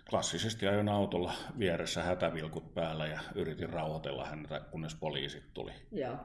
klassisesti 0.09 0.67
ajoin 0.67 0.89
autolla 0.89 1.33
vieressä 1.59 2.03
hätävilkut 2.03 2.73
päällä 2.73 3.07
ja 3.07 3.19
yritin 3.35 3.69
rauhoitella 3.69 4.25
häntä, 4.25 4.59
kunnes 4.59 4.95
poliisit 4.95 5.43
tuli. 5.53 5.71
Joo. 5.91 6.17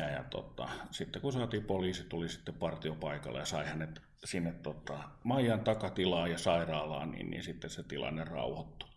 Ja, 0.00 0.08
ja 0.08 0.24
tota, 0.24 0.68
sitten 0.90 1.22
kun 1.22 1.32
saatiin 1.32 1.64
poliisi, 1.64 2.04
tuli 2.04 2.28
sitten 2.28 2.54
partiopaikalle 2.54 3.38
ja 3.38 3.44
sai 3.44 3.66
hänet 3.66 4.02
sinne 4.24 4.52
tota, 4.52 4.98
Maijan 5.24 5.60
takatilaan 5.60 6.30
ja 6.30 6.38
sairaalaan, 6.38 7.10
niin, 7.10 7.30
niin 7.30 7.42
sitten 7.42 7.70
se 7.70 7.82
tilanne 7.82 8.24
rauhoittui. 8.24 8.88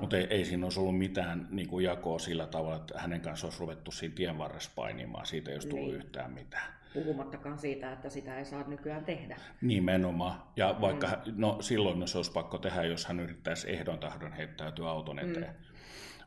Mutta 0.00 0.16
ei, 0.16 0.26
ei 0.30 0.44
siinä 0.44 0.66
olisi 0.66 0.80
ollut 0.80 0.98
mitään 0.98 1.48
niin 1.50 1.68
kuin 1.68 1.84
jakoa 1.84 2.18
sillä 2.18 2.46
tavalla, 2.46 2.76
että 2.76 2.98
hänen 2.98 3.20
kanssa 3.20 3.46
olisi 3.46 3.60
ruvettu 3.60 3.90
siinä 3.90 4.14
tien 4.14 4.38
varressa 4.38 4.70
painimaan. 4.74 5.26
Siitä 5.26 5.50
ei 5.50 5.56
olisi 5.56 5.68
tullut 5.68 5.86
niin. 5.86 5.96
yhtään 5.96 6.32
mitään. 6.32 6.81
Puhumattakaan 6.94 7.58
siitä, 7.58 7.92
että 7.92 8.10
sitä 8.10 8.38
ei 8.38 8.44
saa 8.44 8.64
nykyään 8.68 9.04
tehdä. 9.04 9.36
Nimenomaan. 9.60 10.42
Ja 10.56 10.76
vaikka, 10.80 11.06
mm. 11.06 11.34
no 11.36 11.62
silloin 11.62 12.08
se 12.08 12.18
olisi 12.18 12.32
pakko 12.32 12.58
tehdä, 12.58 12.84
jos 12.84 13.06
hän 13.06 13.20
yrittäisi 13.20 13.72
ehdon 13.72 13.98
tahdon 13.98 14.32
heittäytyä 14.32 14.88
auton 14.88 15.18
eteen. 15.18 15.56
Mm. 15.58 15.72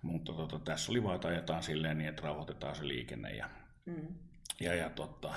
Mutta 0.01 0.34
tota, 0.34 0.60
tässä 0.60 0.91
oli 0.91 1.03
vaan, 1.03 1.15
että 1.15 1.27
ajetaan 1.27 1.63
silleen 1.63 1.98
niin, 1.98 2.10
että 2.10 2.22
rauhoitetaan 2.22 2.75
se 2.75 2.88
liikenne. 2.88 3.36
Ja, 3.36 3.50
mm. 3.86 4.07
ja, 4.60 4.75
ja 4.75 4.89
tota, 4.89 5.34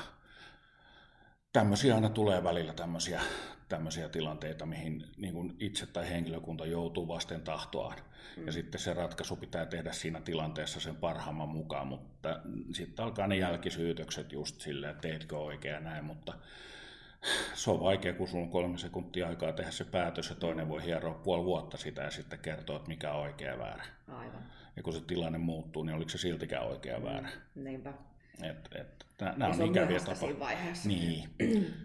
tämmöisiä 1.53 1.95
aina 1.95 2.09
tulee 2.09 2.45
välillä 2.45 2.73
tämmöisiä, 2.73 3.21
tämmöisiä 3.69 4.09
tilanteita, 4.09 4.67
mihin 4.67 5.05
niin 5.17 5.35
kuin 5.35 5.57
itse 5.61 5.87
tai 5.87 6.11
henkilökunta 6.11 6.67
joutuu 6.67 7.09
vasten 7.09 7.41
tahtoaan. 7.41 7.99
Mm. 8.37 8.47
Ja 8.47 8.53
sitten 8.53 8.81
se 8.81 8.95
ratkaisu 8.95 9.37
pitää 9.37 9.67
tehdä 9.67 9.93
siinä 9.93 10.21
tilanteessa 10.21 10.81
sen 10.81 10.97
parhaamman 10.97 11.49
mukaan, 11.49 11.87
mutta 11.87 12.41
sitten 12.73 13.05
alkaa 13.05 13.27
ne 13.27 13.37
jälkisyytökset 13.37 14.33
just 14.33 14.61
silleen, 14.61 14.91
että 14.91 15.09
teetkö 15.09 15.39
oikein 15.39 15.75
ja 15.75 15.81
näin, 15.81 16.05
mutta 16.05 16.35
se 17.55 17.71
on 17.71 17.81
vaikea, 17.81 18.13
kun 18.13 18.29
sulla 18.29 18.45
on 18.45 18.51
kolme 18.51 18.79
sekuntia 18.79 19.29
aikaa 19.29 19.53
tehdä 19.53 19.71
se 19.71 19.85
päätös 19.85 20.29
ja 20.31 20.35
toinen 20.35 20.69
voi 20.69 20.85
hieroa 20.85 21.15
puoli 21.15 21.45
vuotta 21.45 21.77
sitä 21.77 22.03
ja 22.03 22.11
sitten 22.11 22.39
kertoa, 22.39 22.77
että 22.77 22.89
mikä 22.89 23.13
on 23.13 23.21
oikea 23.21 23.53
ja 23.53 23.59
väärä. 23.59 23.85
Aivan. 24.09 24.43
Ja 24.77 24.83
kun 24.83 24.93
se 24.93 25.01
tilanne 25.01 25.39
muuttuu, 25.39 25.85
niin 25.85 25.97
oliko 25.97 26.11
se 26.11 26.19
siltikään 26.19 26.67
oikea 26.67 26.95
ja 26.95 27.03
väärä. 27.03 27.29
Niinpä. 27.55 27.93
Et, 28.43 28.69
et, 28.75 29.07
nämä 29.21 29.55
on, 29.55 29.61
on 29.61 29.69
ikäviä 29.69 30.01
tapoja. 30.01 30.35
Niin, 30.85 31.29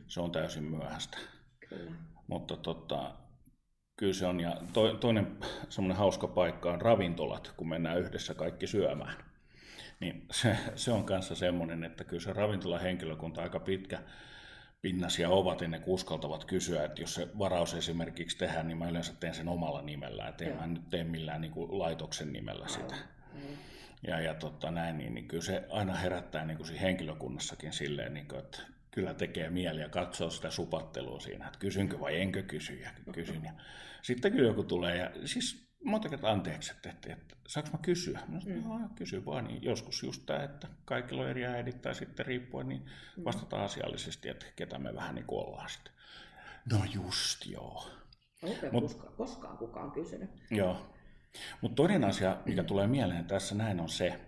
se 0.08 0.22
on 0.22 0.32
täysin 0.32 0.64
myöhäistä. 0.64 1.18
Mutta 2.28 2.58
tota, 2.58 3.16
kyllä 3.98 4.14
se 4.14 4.26
on. 4.26 4.40
Ja 4.40 4.58
to, 4.74 4.94
toinen 4.94 5.38
semmoinen 5.70 5.98
hauska 5.98 6.28
paikka 6.28 6.72
on 6.72 6.82
ravintolat, 6.82 7.54
kun 7.58 7.70
mennään 7.70 8.00
yhdessä 8.00 8.34
kaikki 8.34 8.68
syömään. 8.68 9.14
Niin 10.00 10.26
se, 10.32 10.58
se 10.76 10.92
on 10.92 11.04
kanssa 11.04 11.36
semmoinen, 11.36 11.84
että 11.84 12.04
kyllä 12.04 12.24
se 12.24 12.34
ravintolahenkilökunta 12.34 13.42
aika 13.42 13.60
pitkä 13.60 14.00
pinnasia 14.82 15.30
ovat 15.30 15.62
ennen 15.62 15.82
kuin 15.82 15.94
uskaltavat 15.94 16.46
kysyä, 16.46 16.84
että 16.84 17.02
jos 17.02 17.16
se 17.16 17.28
varaus 17.40 17.74
esimerkiksi 17.74 18.38
tehdään, 18.38 18.68
niin 18.68 18.78
mä 18.78 18.90
yleensä 18.90 19.14
teen 19.20 19.34
sen 19.34 19.48
omalla 19.48 19.82
nimellä, 19.82 20.28
että 20.28 20.46
en 20.46 20.56
mä 20.56 20.68
nyt 20.68 20.90
tee 20.90 21.04
millään 21.04 21.42
niin 21.42 21.52
kuin 21.52 21.80
laitoksen 21.80 22.34
nimellä 22.34 22.68
sitä. 22.68 22.96
Aivan 22.96 23.14
ja, 24.08 24.20
ja 24.20 24.34
tota, 24.34 24.72
näin, 24.72 24.98
niin, 24.98 25.14
niin 25.14 25.28
kyllä 25.28 25.44
se 25.44 25.64
aina 25.70 25.94
herättää 25.96 26.46
niin 26.46 26.58
kuin 26.58 26.68
siinä 26.68 26.82
henkilökunnassakin 26.82 27.74
silleen, 27.74 28.14
niin 28.14 28.28
kuin, 28.28 28.40
että 28.40 28.62
kyllä 28.94 29.14
tekee 29.14 29.50
mieli 29.50 29.82
ja 29.82 29.90
katsoo 29.90 30.30
sitä 30.30 30.52
supattelua 30.52 31.20
siinä, 31.20 31.46
että 31.48 31.60
kysynkö 31.60 32.00
vai 32.00 32.22
enkö 32.22 32.44
kysy 32.44 32.74
ja 32.74 32.90
kysyn. 33.12 33.44
Ja 33.44 33.52
sitten 34.02 34.32
kyllä 34.32 34.48
joku 34.48 34.64
tulee 34.64 34.98
ja 34.98 35.12
siis 35.26 35.68
monta 35.84 36.10
kertaa 36.10 36.32
anteeksi, 36.32 36.72
että, 36.72 36.90
että, 36.90 37.14
että 37.14 37.36
saanko 37.48 37.72
mä 37.72 37.78
kysyä? 37.82 38.20
Mä 38.28 38.40
sanoin, 38.40 38.82
mm. 38.82 38.90
kysy 38.96 39.26
vaan, 39.26 39.48
niin 39.48 39.64
joskus 39.64 40.04
just 40.04 40.24
tämä, 40.26 40.44
että 40.44 40.68
kaikilla 40.86 41.22
on 41.22 41.30
eri 41.30 41.46
äidit 41.46 41.82
tai 41.82 41.96
sitten 41.96 42.26
riippuen, 42.26 42.70
niin 42.70 42.86
mm. 43.18 43.24
vastataan 43.24 43.64
asiallisesti, 43.64 44.30
että 44.30 44.46
ketä 44.56 44.80
me 44.80 44.96
vähän 44.96 45.16
niin 45.16 45.26
ollaan 45.28 45.70
sitten. 45.70 45.94
No 46.72 46.78
just 46.94 47.46
joo. 47.46 47.88
Onko 48.44 48.68
Mut, 48.72 48.84
koskaan, 48.84 49.14
koskaan 49.14 49.58
kukaan 49.58 49.92
kysynyt? 49.92 50.30
Joo, 50.52 50.96
mutta 51.62 51.76
toinen 51.76 52.04
asia, 52.04 52.38
mikä 52.46 52.64
tulee 52.64 52.88
mieleen 52.88 53.26
tässä 53.26 53.56
näin 53.56 53.80
on 53.80 53.90
se, 53.90 54.20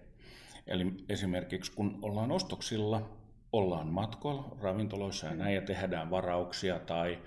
eli 0.68 0.94
esimerkiksi 1.10 1.72
kun 1.72 2.00
ollaan 2.02 2.32
ostoksilla, 2.32 3.15
ollaan 3.58 3.88
matkoilla 3.88 4.58
ravintoloissa 4.62 5.28
ja 5.28 5.36
näin 5.36 5.56
ja 5.56 5.62
tehdään 5.62 6.10
varauksia 6.10 6.80
tai 6.80 7.20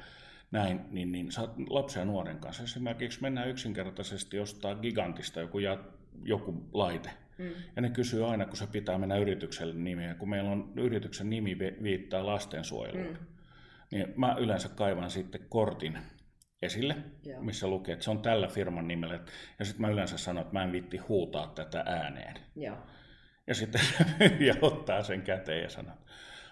näin, 0.50 0.80
niin, 0.90 1.12
niin 1.12 1.32
saat 1.32 1.50
lapsen 1.70 2.00
ja 2.00 2.04
nuoren 2.04 2.38
kanssa 2.38 2.62
esimerkiksi 2.62 3.23
mennään 3.23 3.49
yksinkertaisesti 3.49 4.40
ostaa 4.40 4.75
gigantista 4.75 5.40
joku, 5.40 5.58
ja, 5.58 5.78
joku 6.23 6.68
laite. 6.73 7.11
Mm. 7.38 7.50
Ja 7.76 7.82
ne 7.82 7.90
kysyy 7.90 8.30
aina, 8.30 8.47
kun 8.47 8.56
se 8.56 8.66
pitää 8.66 8.99
mennä 8.99 9.16
yritykselle 9.16 9.75
nimiä, 9.75 10.14
kun 10.14 10.30
meillä 10.30 10.50
on 10.50 10.73
yrityksen 10.76 11.30
nimi 11.30 11.58
viittaa 11.58 12.26
lastensuojeluun. 12.26 13.06
Mm. 13.06 13.26
Niin 13.90 14.12
mä 14.16 14.37
yleensä 14.38 14.68
kaivan 14.68 15.11
sitten 15.11 15.40
kortin 15.49 15.99
esille, 16.62 16.97
Joo. 17.25 17.42
missä 17.42 17.66
lukee, 17.66 17.92
että 17.92 18.04
se 18.04 18.11
on 18.11 18.23
tällä 18.23 18.49
firman 18.49 18.88
nimellä. 18.88 19.20
Ja 19.58 19.64
sitten 19.64 19.80
mä 19.80 19.88
yleensä 19.88 20.18
sanon, 20.18 20.40
että 20.40 20.52
mä 20.52 20.64
en 20.64 20.73
vitti 20.73 20.97
huutaa 20.97 21.47
tätä 21.47 21.85
ääneen. 21.87 22.37
Joo. 22.56 22.76
Ja 23.49 23.55
sitten 23.55 23.81
ja 24.40 24.55
ottaa 24.62 25.02
sen 25.02 25.23
käteen 25.23 25.62
ja 25.62 25.69
sanoo, 25.69 25.95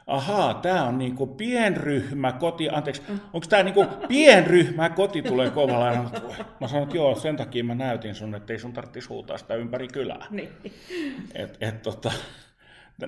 ahaa, 0.06 0.54
tämä 0.54 0.84
on 0.84 0.98
niinku 0.98 1.26
pienryhmä 1.26 2.32
koti, 2.32 2.68
anteeksi, 2.68 3.02
onko 3.32 3.46
tämä 3.48 3.62
niinku 3.62 3.86
pienryhmä 4.08 4.90
koti 4.90 5.22
tulee 5.22 5.50
kovalla? 5.50 6.10
Mä 6.60 6.68
sanoin, 6.68 6.82
että 6.82 6.96
joo, 6.96 7.14
sen 7.14 7.36
takia 7.36 7.64
mä 7.64 7.74
näytin 7.74 8.14
sun, 8.14 8.34
että 8.34 8.52
ei 8.52 8.58
sun 8.58 8.72
tarvitsisi 8.72 9.08
huutaa 9.08 9.38
sitä 9.38 9.54
ympäri 9.54 9.88
kylää. 9.88 10.26
Niin. 10.30 10.48
Et, 11.34 11.56
et, 11.60 11.82
tota, 11.82 12.12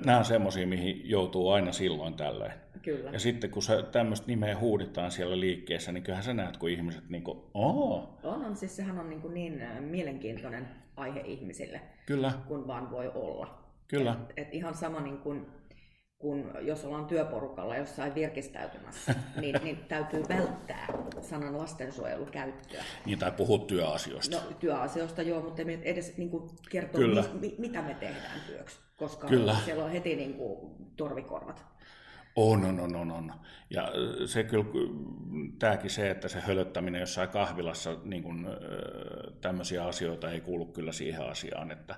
nämä 0.05 0.17
on 0.17 0.25
semmoisia, 0.25 0.67
mihin 0.67 1.01
joutuu 1.09 1.49
aina 1.49 1.71
silloin 1.71 2.13
tällöin. 2.13 2.53
Kyllä. 2.81 3.09
Ja 3.09 3.19
sitten 3.19 3.49
kun 3.49 3.63
tämmöistä 3.91 4.27
nimeä 4.27 4.57
huuditaan 4.57 5.11
siellä 5.11 5.39
liikkeessä, 5.39 5.91
niin 5.91 6.03
kyllähän 6.03 6.23
sä 6.23 6.33
näet, 6.33 6.57
kun 6.57 6.69
ihmiset 6.69 7.09
niin 7.09 7.23
kuin, 7.23 7.37
Oo. 7.53 8.19
On, 8.23 8.45
on, 8.45 8.55
siis 8.55 8.75
sehän 8.75 8.99
on 8.99 9.09
niin, 9.09 9.21
kuin 9.21 9.33
niin 9.33 9.61
mielenkiintoinen 9.79 10.67
aihe 10.97 11.21
ihmisille, 11.25 11.81
Kyllä. 12.05 12.33
kun 12.47 12.67
vaan 12.67 12.91
voi 12.91 13.11
olla. 13.15 13.68
Kyllä. 13.89 14.17
Et, 14.29 14.47
et 14.47 14.53
ihan 14.53 14.75
sama 14.75 14.99
niin 14.99 15.17
kuin, 15.17 15.47
kun 16.19 16.51
jos 16.61 16.85
ollaan 16.85 17.05
työporukalla 17.05 17.77
jossain 17.77 18.15
virkistäytymässä, 18.15 19.15
niin, 19.41 19.55
niin 19.63 19.77
täytyy 19.77 20.23
välttää 20.29 20.87
sanan 21.21 21.57
lastensuojelu 21.57 22.25
käyttöä. 22.25 22.83
Niin, 23.05 23.19
tai 23.19 23.31
puhua 23.31 23.57
työasioista. 23.57 24.37
No, 24.37 24.43
työasioista 24.59 25.21
joo, 25.21 25.41
mutta 25.41 25.65
me 25.65 25.79
edes 25.83 26.17
niin 26.17 26.29
kuin, 26.29 26.49
kertoa, 26.69 27.23
mi, 27.39 27.55
mitä 27.57 27.81
me 27.81 27.93
tehdään 27.93 28.41
työksi, 28.47 28.79
koska 28.97 29.27
Kyllä. 29.27 29.55
siellä 29.65 29.85
on 29.85 29.91
heti 29.91 30.15
niin 30.15 30.33
kuin, 30.33 30.75
torvikorvat. 30.97 31.65
On, 32.35 32.65
on, 32.65 32.79
on, 32.79 32.95
on, 32.95 33.11
on. 33.11 33.33
Ja 33.69 33.91
se 34.25 34.43
kyllä, 34.43 34.65
tämäkin 35.59 35.89
se, 35.89 36.09
että 36.09 36.27
se 36.27 36.39
hölöttäminen 36.39 36.99
jossain 36.99 37.29
kahvilassa, 37.29 37.97
niin 38.03 38.23
kuin, 38.23 38.47
tämmöisiä 39.41 39.85
asioita 39.85 40.31
ei 40.31 40.41
kuulu 40.41 40.65
kyllä 40.65 40.91
siihen 40.91 41.21
asiaan, 41.21 41.71
että, 41.71 41.95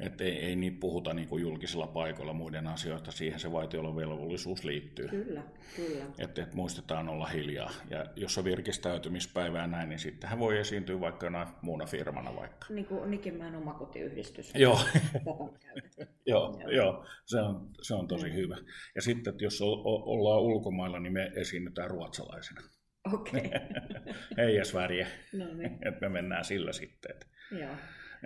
että 0.00 0.24
ei, 0.24 0.38
ei 0.38 0.56
niitä 0.56 0.80
puhuta 0.80 1.14
niin 1.14 1.28
kuin 1.28 1.42
julkisilla 1.42 1.86
paikoilla 1.86 2.32
muiden 2.32 2.66
asioista, 2.66 3.10
siihen 3.10 3.40
se 3.40 3.52
vaitiolovelvollisuus 3.52 4.64
liittyy. 4.64 5.08
Kyllä, 5.08 5.42
kyllä. 5.76 6.04
Että, 6.18 6.42
että 6.42 6.56
muistetaan 6.56 7.08
olla 7.08 7.26
hiljaa. 7.26 7.70
Ja 7.90 8.06
jos 8.16 8.38
on 8.38 8.44
virkistäytymispäivää 8.44 9.66
näin, 9.66 9.88
niin 9.88 9.98
sittenhän 9.98 10.38
voi 10.38 10.58
esiintyä 10.58 11.00
vaikka 11.00 11.26
jonain 11.26 11.48
muuna 11.62 11.86
firmana 11.86 12.36
vaikka. 12.36 12.66
Niin 12.70 12.86
kuin 12.86 13.10
Nikinmäen 13.10 13.56
omakotiyhdistys. 13.56 14.52
Joo. 14.64 14.80
joo, 16.26 16.60
joo, 16.70 17.04
se 17.26 17.40
on, 17.40 17.70
se 17.82 17.94
on 17.94 18.08
tosi 18.08 18.32
hyvä. 18.34 18.56
Ja 18.94 19.02
sitten, 19.02 19.30
että 19.30 19.44
jos 19.44 19.62
ollaan 19.84 20.42
ulkomailla, 20.42 21.00
niin 21.00 21.12
me 21.12 21.32
esiinnytään 21.36 21.90
ruotsalaisina. 21.90 22.60
Okei. 23.14 23.40
Okay. 23.40 24.14
Hei 24.36 24.64
Sverige. 24.64 25.06
No 25.32 25.54
niin. 25.54 25.78
Että 25.88 26.00
me 26.00 26.08
mennään 26.08 26.44
sillä 26.44 26.72
sitten. 26.72 27.10
Että, 27.10 27.26
Joo. 27.50 27.74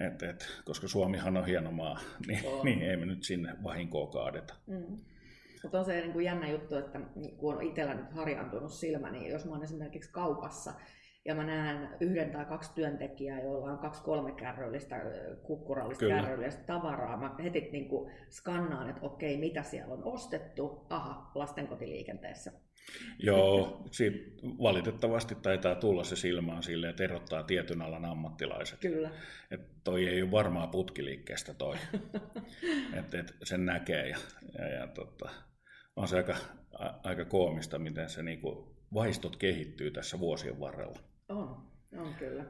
Et, 0.07 0.23
et, 0.23 0.63
koska 0.65 0.89
Suomihan 0.89 1.37
on 1.37 1.47
hieno 1.47 1.73
maa, 1.73 2.01
niin, 2.27 2.47
oh. 2.47 2.65
niin 2.65 2.83
ei 2.83 2.97
me 2.97 3.07
nyt 3.07 3.23
sinne 3.23 3.55
vahinkoa 3.63 4.07
kaadeta. 4.07 4.55
Mm. 4.67 4.97
Mutta 5.63 5.79
on 5.79 5.85
se 5.85 6.01
niin 6.01 6.13
kuin 6.13 6.25
jännä 6.25 6.51
juttu, 6.51 6.77
että 6.77 7.01
kun 7.37 7.55
on 7.55 7.63
itsellä 7.63 7.95
nyt 7.95 8.13
harjaantunut 8.13 8.73
silmä, 8.73 9.11
niin 9.11 9.31
jos 9.31 9.45
mä 9.45 9.53
oon 9.53 9.65
esimerkiksi 9.65 10.13
kaupassa 10.13 10.73
ja 11.25 11.35
mä 11.35 11.45
näen 11.45 11.89
yhden 12.01 12.31
tai 12.31 12.45
kaksi 12.45 12.75
työntekijää, 12.75 13.43
joilla 13.43 13.73
on 13.73 13.79
kaksi 13.79 14.03
kolme 14.03 14.33
kärryllistä, 14.33 15.01
kukkurallista 15.43 16.01
Kyllä. 16.01 16.23
kärryllistä 16.23 16.63
tavaraa. 16.63 17.17
Mä 17.17 17.35
heti 17.43 17.69
niin 17.73 17.89
kuin 17.89 18.13
skannaan, 18.31 18.91
että 18.91 19.03
okei, 19.03 19.37
mitä 19.37 19.63
siellä 19.63 19.95
on 19.95 20.05
ostettu. 20.05 20.87
Aha, 20.91 21.31
lastenkotiliikenteessä. 21.35 22.53
Joo, 23.19 23.83
siitä 23.91 24.19
valitettavasti 24.43 25.35
taitaa 25.35 25.75
tulla 25.75 26.05
se 26.05 26.17
silmään 26.17 26.63
sille, 26.63 26.89
että 26.89 27.05
erottaa 27.05 27.43
tietyn 27.43 27.83
alan 27.83 28.05
ammattilaiset. 28.05 28.81
Kyllä. 28.81 29.11
Et 29.51 29.85
toi 29.85 30.09
ei 30.09 30.23
ole 30.23 30.31
varmaa 30.31 30.67
putkiliikkeestä 30.67 31.55
toi. 31.55 31.77
et, 32.99 33.15
et 33.15 33.35
sen 33.43 33.67
näkee 33.67 34.09
ja, 34.09 34.17
ja, 34.59 34.69
ja 34.69 34.87
tota, 34.87 35.31
on 35.97 36.09
se 36.09 36.17
aika, 36.17 36.37
a, 36.79 36.91
aika 37.03 37.25
koomista, 37.25 37.79
miten 37.79 38.09
se 38.09 38.23
niinku 38.23 38.77
vaistot 38.95 39.37
kehittyy 39.37 39.91
tässä 39.91 40.21
vuosien 40.21 40.61
varrella. 40.61 41.12
On, 41.33 41.57
on 41.99 42.15
kyllä. 42.15 42.45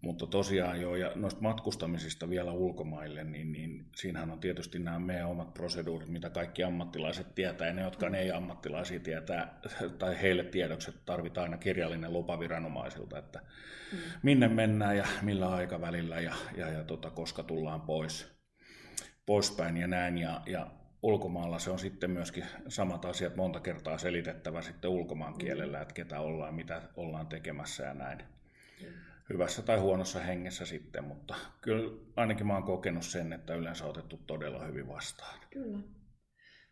mutta 0.00 0.26
tosiaan 0.26 0.80
jo, 0.80 0.94
ja 0.94 1.12
noista 1.14 1.40
matkustamisista 1.40 2.28
vielä 2.28 2.52
ulkomaille, 2.52 3.24
niin, 3.24 3.52
niin 3.52 3.86
siinähän 3.96 4.30
on 4.30 4.40
tietysti 4.40 4.78
nämä 4.78 4.98
meidän 4.98 5.28
omat 5.28 5.54
proseduurit, 5.54 6.08
mitä 6.08 6.30
kaikki 6.30 6.64
ammattilaiset 6.64 7.34
tietää, 7.34 7.66
ja 7.66 7.72
ne, 7.72 7.82
jotka 7.82 8.08
mm. 8.08 8.14
ei 8.14 8.32
ammattilaisia 8.32 9.00
tietää, 9.00 9.60
tai 9.98 10.22
heille 10.22 10.44
tiedokset 10.44 10.94
tarvitaan 11.06 11.44
aina 11.44 11.56
kirjallinen 11.56 12.12
lupa 12.12 12.38
viranomaisilta, 12.38 13.18
että 13.18 13.40
mm. 13.92 13.98
minne 14.22 14.48
mennään 14.48 14.96
ja 14.96 15.06
millä 15.22 15.48
aikavälillä 15.48 16.20
ja, 16.20 16.34
ja, 16.56 16.70
ja 16.70 16.84
tota, 16.84 17.10
koska 17.10 17.42
tullaan 17.42 17.80
pois, 17.80 18.40
poispäin 19.26 19.76
ja 19.76 19.86
näin, 19.86 20.18
ja, 20.18 20.42
ja 20.46 20.79
ulkomailla 21.02 21.58
se 21.58 21.70
on 21.70 21.78
sitten 21.78 22.10
myöskin 22.10 22.44
samat 22.68 23.04
asiat 23.04 23.36
monta 23.36 23.60
kertaa 23.60 23.98
selitettävä 23.98 24.62
sitten 24.62 24.90
ulkomaan 24.90 25.38
kielellä, 25.38 25.76
mm. 25.76 25.82
että 25.82 25.94
ketä 25.94 26.20
ollaan, 26.20 26.54
mitä 26.54 26.82
ollaan 26.96 27.26
tekemässä 27.26 27.84
ja 27.84 27.94
näin. 27.94 28.18
Hyvässä 29.32 29.62
tai 29.62 29.78
huonossa 29.78 30.20
hengessä 30.20 30.66
sitten, 30.66 31.04
mutta 31.04 31.34
kyllä 31.60 32.00
ainakin 32.16 32.46
mä 32.46 32.54
oon 32.54 32.62
kokenut 32.62 33.04
sen, 33.04 33.32
että 33.32 33.54
yleensä 33.54 33.84
on 33.84 33.90
otettu 33.90 34.20
todella 34.26 34.64
hyvin 34.64 34.88
vastaan. 34.88 35.40
Kyllä. 35.50 35.78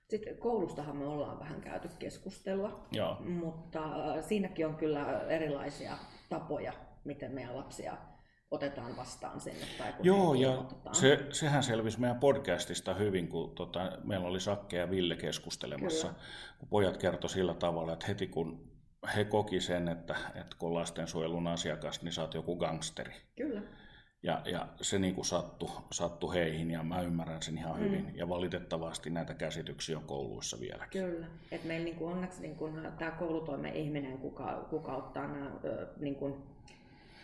Sitten 0.09 0.37
koulustahan 0.37 0.97
me 0.97 1.05
ollaan 1.05 1.39
vähän 1.39 1.61
käyty 1.61 1.89
keskustelua, 1.99 2.87
Joo. 2.93 3.17
mutta 3.21 3.85
äh, 3.85 4.25
siinäkin 4.25 4.67
on 4.67 4.77
kyllä 4.77 5.21
erilaisia 5.21 5.99
tapoja, 6.29 6.73
miten 7.05 7.33
meidän 7.33 7.57
lapsia 7.57 7.97
otetaan 8.51 8.97
vastaan 8.97 9.41
sinne. 9.41 9.67
Tai 9.79 9.93
kun 9.93 10.07
Joo, 10.07 10.35
ja 10.35 10.65
se, 10.93 11.27
sehän 11.31 11.63
selvisi 11.63 12.01
meidän 12.01 12.21
podcastista 12.21 12.95
hyvin, 12.95 13.29
kun 13.29 13.55
tota, 13.55 13.93
meillä 14.05 14.29
oli 14.29 14.41
Sakke 14.41 14.77
ja 14.77 14.91
Ville 14.91 15.17
keskustelemassa, 15.17 16.09
Kyllä. 16.09 16.21
kun 16.59 16.69
pojat 16.69 16.97
kertoi 16.97 17.31
sillä 17.31 17.55
tavalla, 17.55 17.93
että 17.93 18.07
heti 18.07 18.27
kun 18.27 18.69
he 19.17 19.25
koki 19.25 19.61
sen, 19.61 19.89
että, 19.89 20.17
että 20.35 20.57
kun 20.59 20.75
lastensuojelun 20.75 21.47
asiakas, 21.47 22.03
niin 22.03 22.13
sä 22.13 22.23
oot 22.23 22.35
joku 22.35 22.57
gangsteri. 22.57 23.13
Kyllä. 23.37 23.63
Ja, 24.23 24.43
ja 24.45 24.69
se 24.81 24.99
niin 24.99 25.15
kuin 25.15 25.25
sattui, 25.25 25.71
sattu 25.93 26.31
heihin 26.31 26.71
ja 26.71 26.83
mä 26.83 27.03
ymmärrän 27.03 27.43
sen 27.43 27.59
ihan 27.59 27.77
mm. 27.77 27.85
hyvin. 27.85 28.13
Ja 28.17 28.29
valitettavasti 28.29 29.11
näitä 29.11 29.35
käsityksiä 29.35 29.99
on 29.99 30.05
kouluissa 30.05 30.61
vieläkin. 30.61 31.03
Kyllä. 31.03 31.27
Et 31.51 31.65
meillä 31.65 31.85
niin 31.85 31.97
kuin 31.97 32.13
onneksi 32.13 32.43
niin 32.43 32.57
kuin, 32.57 32.89
tämä 32.99 33.11
koulutoimen 33.11 33.75
ihminen, 33.75 34.19
kuka, 34.19 34.67
kuka 34.71 34.97
ottaa 34.97 35.27
nämä 35.27 35.51
niin 35.97 36.15
kuin, 36.15 36.35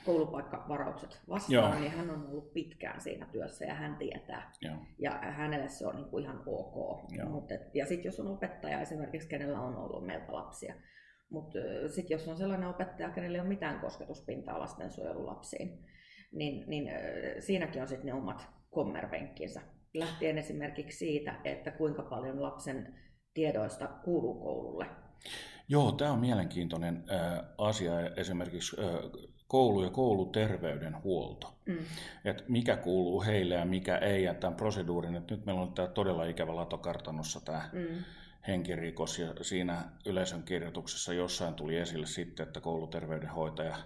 koulupaikkavaraukset 0.04 1.20
vastaan, 1.28 1.52
Joo. 1.52 1.80
niin 1.80 1.92
hän 1.92 2.10
on 2.10 2.26
ollut 2.26 2.52
pitkään 2.52 3.00
siinä 3.00 3.26
työssä 3.32 3.64
ja 3.64 3.74
hän 3.74 3.96
tietää. 3.96 4.52
Joo. 4.60 4.74
Ja 4.98 5.10
hänelle 5.10 5.68
se 5.68 5.86
on 5.86 5.96
niin 5.96 6.10
kuin 6.10 6.24
ihan 6.24 6.42
ok. 6.46 7.02
Mut 7.28 7.52
et, 7.52 7.74
ja 7.74 7.86
sitten 7.86 8.04
jos 8.04 8.20
on 8.20 8.28
opettaja 8.28 8.80
esimerkiksi, 8.80 9.28
kenellä 9.28 9.60
on 9.60 9.76
ollut 9.76 10.06
meiltä 10.06 10.32
lapsia, 10.32 10.74
mutta 11.30 11.58
sitten 11.88 12.14
jos 12.14 12.28
on 12.28 12.36
sellainen 12.36 12.68
opettaja, 12.68 13.10
kenellä 13.10 13.36
ei 13.36 13.40
ole 13.40 13.48
mitään 13.48 13.80
kosketuspintaa 13.80 14.60
lastensuojelulapsiin, 14.60 15.86
niin, 16.32 16.64
niin 16.70 16.90
siinäkin 17.40 17.82
on 17.82 17.88
sitten 17.88 18.06
ne 18.06 18.14
omat 18.14 18.46
kommervenkkinsä. 18.70 19.60
Lähtien 19.94 20.38
esimerkiksi 20.38 20.98
siitä, 20.98 21.40
että 21.44 21.70
kuinka 21.70 22.02
paljon 22.02 22.42
lapsen 22.42 22.94
tiedoista 23.34 23.86
kuuluu 23.86 24.40
koululle. 24.40 24.86
Joo, 25.68 25.92
tämä 25.92 26.12
on 26.12 26.18
mielenkiintoinen 26.18 27.04
asia 27.58 27.92
esimerkiksi 28.16 28.76
koulu- 29.48 29.84
ja 29.84 29.90
kouluterveydenhuolto. 29.90 31.54
Mm. 31.66 31.78
Et 32.24 32.48
mikä 32.48 32.76
kuuluu 32.76 33.22
heille 33.22 33.54
ja 33.54 33.64
mikä 33.64 33.98
ei, 33.98 34.24
ja 34.24 34.34
tämän 34.34 34.56
proseduurin, 34.56 35.14
että 35.14 35.34
nyt 35.34 35.46
meillä 35.46 35.62
on 35.62 35.72
tämä 35.72 35.88
todella 35.88 36.24
ikävä 36.24 36.56
latokartanossa 36.56 37.40
tämä 37.40 37.68
mm 37.72 38.04
henkirikos 38.48 39.18
ja 39.18 39.34
siinä 39.42 39.84
yleisön 40.06 40.42
kirjoituksessa 40.42 41.12
jossain 41.12 41.54
tuli 41.54 41.76
esille 41.76 42.06
sitten, 42.06 42.46
että 42.46 42.60
kouluterveydenhoitaja 42.60 43.76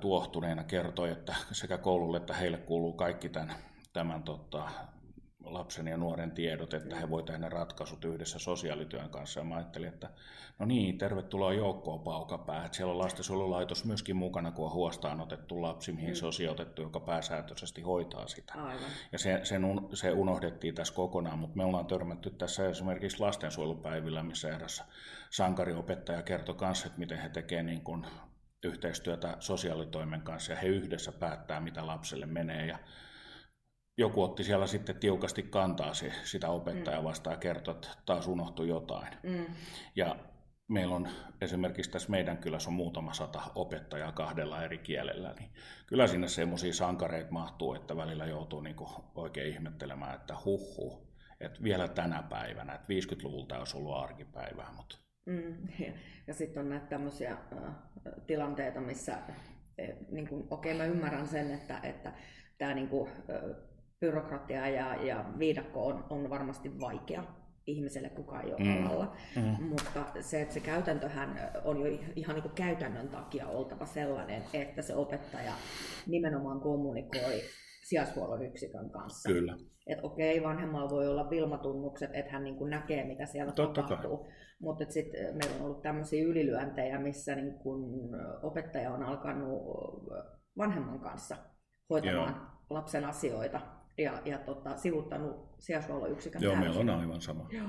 tuohtuneena 0.00 0.64
kertoi, 0.64 1.10
että 1.10 1.34
sekä 1.52 1.78
koululle 1.78 2.16
että 2.16 2.34
heille 2.34 2.58
kuuluu 2.58 2.92
kaikki 2.92 3.28
tämän, 3.28 3.54
tämän 3.92 4.22
tota, 4.22 4.70
lapsen 5.44 5.86
ja 5.86 5.96
nuoren 5.96 6.30
tiedot, 6.30 6.74
että 6.74 6.96
he 6.96 7.10
voivat 7.10 7.26
tehdä 7.26 7.48
ratkaisut 7.48 8.04
yhdessä 8.04 8.38
sosiaalityön 8.38 9.10
kanssa. 9.10 9.40
Ja 9.40 9.44
mä 9.44 9.54
ajattelin, 9.54 9.88
että 9.88 10.10
no 10.58 10.66
niin, 10.66 10.98
tervetuloa 10.98 11.52
joukkoon 11.52 12.00
paukapää. 12.00 12.64
Että 12.64 12.76
siellä 12.76 12.92
on 12.92 12.98
lastensuojelulaitos 12.98 13.84
myöskin 13.84 14.16
mukana, 14.16 14.50
kun 14.50 14.66
on 14.66 14.72
huostaan 14.72 15.20
otettu 15.20 15.62
lapsi, 15.62 15.92
mihin 15.92 16.10
mm. 16.10 16.14
se 16.14 16.26
on 16.26 16.32
sijoitettu, 16.32 16.82
joka 16.82 17.00
pääsääntöisesti 17.00 17.82
hoitaa 17.82 18.26
sitä. 18.26 18.52
Aivan. 18.54 18.90
Ja 19.12 19.18
se, 19.18 19.40
sen, 19.42 19.62
se 19.94 20.12
unohdettiin 20.12 20.74
tässä 20.74 20.94
kokonaan, 20.94 21.38
mutta 21.38 21.56
me 21.56 21.64
ollaan 21.64 21.86
törmätty 21.86 22.30
tässä 22.30 22.68
esimerkiksi 22.68 23.20
lastensuojelupäivillä, 23.20 24.22
missä 24.22 24.56
erässä 24.56 24.84
sankariopettaja 25.30 26.22
kertoi 26.22 26.54
kanssa, 26.54 26.86
että 26.86 26.98
miten 26.98 27.18
he 27.18 27.28
tekevät 27.28 27.66
niin 27.66 27.82
kuin 27.82 28.06
yhteistyötä 28.64 29.36
sosiaalitoimen 29.40 30.22
kanssa 30.22 30.52
ja 30.52 30.58
he 30.58 30.66
yhdessä 30.66 31.12
päättää, 31.12 31.60
mitä 31.60 31.86
lapselle 31.86 32.26
menee. 32.26 32.66
Ja 32.66 32.78
joku 34.00 34.22
otti 34.22 34.44
siellä 34.44 34.66
sitten 34.66 34.96
tiukasti 34.96 35.42
kantaa 35.42 35.94
se, 35.94 36.12
sitä 36.24 36.48
opettajaa 36.48 37.00
mm. 37.00 37.04
vastaan 37.04 37.34
ja 37.34 37.40
kertoi, 37.40 37.74
että 37.74 37.88
taas 38.06 38.26
unohtui 38.26 38.68
jotain. 38.68 39.08
Mm. 39.22 39.46
Ja 39.96 40.16
meillä 40.68 40.94
on 40.94 41.08
esimerkiksi 41.40 41.90
tässä 41.90 42.10
meidän 42.10 42.38
kylässä 42.38 42.70
on 42.70 42.74
muutama 42.74 43.12
sata 43.12 43.42
opettajaa 43.54 44.12
kahdella 44.12 44.64
eri 44.64 44.78
kielellä, 44.78 45.34
niin 45.38 45.50
kyllä 45.86 46.06
sinne 46.06 46.28
semmoisia 46.28 46.72
sankareita 46.72 47.32
mahtuu, 47.32 47.74
että 47.74 47.96
välillä 47.96 48.26
joutuu 48.26 48.60
niinku 48.60 48.88
oikein 49.14 49.52
ihmettelemään, 49.52 50.14
että 50.14 50.34
huhhuh, 50.44 51.06
että 51.40 51.62
vielä 51.62 51.88
tänä 51.88 52.22
päivänä, 52.22 52.74
että 52.74 52.88
50-luvulta 52.88 53.58
olisi 53.58 53.76
ollut 53.76 53.96
arkipäivää. 53.96 54.72
Mutta... 54.76 54.98
Mm, 55.26 55.68
ja, 55.78 55.92
ja 56.26 56.34
sitten 56.34 56.62
on 56.62 56.68
näitä 56.68 56.86
tämmöisiä 56.86 57.32
äh, 57.32 57.74
tilanteita, 58.26 58.80
missä 58.80 59.18
eh, 59.78 59.96
niin 60.10 60.28
okei 60.50 60.74
okay, 60.74 60.86
mä 60.86 60.92
ymmärrän 60.92 61.28
sen, 61.28 61.50
että, 61.50 61.80
että 61.82 62.12
tämä 62.58 62.74
niin 62.74 62.88
kuin, 62.88 63.10
äh, 63.10 63.69
byrokratia 64.00 64.68
ja, 64.68 64.94
ja 64.94 65.24
viidakko 65.38 65.86
on, 65.86 66.04
on 66.10 66.30
varmasti 66.30 66.80
vaikea 66.80 67.24
ihmiselle, 67.66 68.08
kuka 68.08 68.40
ei 68.40 68.52
ole 68.52 68.64
mm. 68.64 68.86
alalla. 68.86 69.16
Mm. 69.36 69.64
Mutta 69.64 70.04
se, 70.20 70.42
että 70.42 70.54
se 70.54 70.60
käytäntöhän 70.60 71.50
on 71.64 71.80
jo 71.80 71.98
ihan 72.16 72.34
niin 72.34 72.42
kuin 72.42 72.54
käytännön 72.54 73.08
takia 73.08 73.46
oltava 73.46 73.86
sellainen, 73.86 74.42
että 74.52 74.82
se 74.82 74.94
opettaja 74.94 75.52
nimenomaan 76.06 76.60
kommunikoi 76.60 77.40
sijaishuollon 77.88 78.42
yksikön 78.42 78.90
kanssa. 78.90 79.28
Kyllä. 79.28 79.56
Että 79.86 80.06
okei, 80.06 80.42
vanhemmalla 80.42 80.90
voi 80.90 81.08
olla 81.08 81.30
vilmatunnukset, 81.30 82.10
että 82.14 82.32
hän 82.32 82.44
niin 82.44 82.56
kuin 82.56 82.70
näkee, 82.70 83.04
mitä 83.04 83.26
siellä 83.26 83.52
Totta 83.52 83.82
tapahtuu. 83.82 84.16
Kai. 84.16 84.32
Mutta 84.60 84.84
sitten 84.88 85.36
meillä 85.36 85.56
on 85.56 85.62
ollut 85.62 85.82
tämmöisiä 85.82 86.24
ylilyöntejä, 86.24 87.00
missä 87.00 87.34
niin 87.34 87.54
kuin 87.54 88.10
opettaja 88.42 88.92
on 88.92 89.02
alkanut 89.02 89.62
vanhemman 90.58 91.00
kanssa 91.00 91.36
hoitamaan 91.90 92.34
Joo. 92.34 92.46
lapsen 92.70 93.04
asioita 93.04 93.60
ja, 93.98 94.22
ja 94.24 94.38
tota, 94.38 94.76
sivuttanut 94.76 95.54
sijaishuollon 95.58 96.10
yksikön 96.10 96.42
Joo, 96.42 96.56
meillä 96.56 96.80
on 96.80 96.90
aivan 96.90 97.20
sama. 97.20 97.46
Joo. 97.50 97.68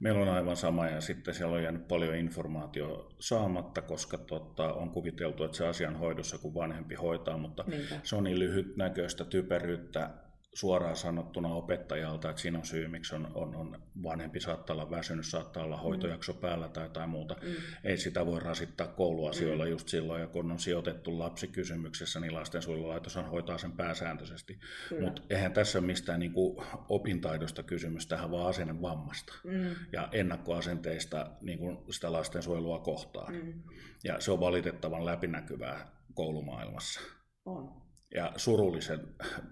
Meillä 0.00 0.22
on 0.22 0.28
aivan 0.28 0.56
sama 0.56 0.86
ja 0.86 1.00
sitten 1.00 1.34
siellä 1.34 1.56
on 1.56 1.62
jäänyt 1.62 1.88
paljon 1.88 2.14
informaatio 2.14 3.08
saamatta, 3.18 3.82
koska 3.82 4.18
tota, 4.18 4.72
on 4.72 4.90
kuviteltu, 4.90 5.44
että 5.44 5.56
se 5.56 5.66
asian 5.66 5.96
hoidossa 5.96 6.38
kun 6.38 6.54
vanhempi 6.54 6.94
hoitaa, 6.94 7.38
mutta 7.38 7.64
Niinpä. 7.66 7.94
se 8.02 8.16
on 8.16 8.24
niin 8.24 8.38
lyhytnäköistä 8.38 9.24
typeryyttä 9.24 10.10
suoraan 10.58 10.96
sanottuna 10.96 11.48
opettajalta, 11.48 12.30
että 12.30 12.42
siinä 12.42 12.58
on 12.58 12.64
syy, 12.64 12.88
miksi 12.88 13.14
on, 13.14 13.30
on, 13.34 13.56
on 13.56 13.82
vanhempi 14.02 14.40
saattaa 14.40 14.74
olla 14.74 14.90
väsynyt, 14.90 15.26
saattaa 15.26 15.64
olla 15.64 15.76
hoitojakso 15.76 16.32
mm. 16.32 16.38
päällä 16.38 16.68
tai 16.68 16.84
jotain 16.84 17.10
muuta. 17.10 17.36
Mm. 17.42 17.48
Ei 17.84 17.96
sitä 17.96 18.26
voi 18.26 18.40
rasittaa 18.40 18.86
kouluasioilla 18.86 19.64
mm. 19.64 19.70
just 19.70 19.88
silloin, 19.88 20.20
ja 20.20 20.26
kun 20.26 20.52
on 20.52 20.58
sijoitettu 20.58 21.18
lapsi 21.18 21.48
kysymyksessä, 21.48 22.20
niin 22.20 22.34
lastensuojelulaitos 22.34 23.18
hoitaa 23.30 23.58
sen 23.58 23.72
pääsääntöisesti. 23.72 24.58
Mutta 25.00 25.22
eihän 25.30 25.52
tässä 25.52 25.78
ole 25.78 25.86
mistään 25.86 26.20
niin 26.20 26.32
kuin 26.32 26.64
opintaidosta 26.88 27.62
kysymys, 27.62 28.06
tähän 28.06 28.30
vaan 28.30 28.48
asennevammasta 28.48 29.32
mm. 29.44 29.74
ja 29.92 30.08
ennakkoasenteista 30.12 31.30
niin 31.40 31.58
kuin 31.58 31.78
sitä 31.90 32.12
lastensuojelua 32.12 32.78
kohtaan. 32.78 33.34
Mm. 33.34 33.62
Ja 34.04 34.20
se 34.20 34.32
on 34.32 34.40
valitettavan 34.40 35.06
läpinäkyvää 35.06 35.86
koulumaailmassa. 36.14 37.00
On 37.44 37.87
ja 38.14 38.32
surullisen 38.36 39.00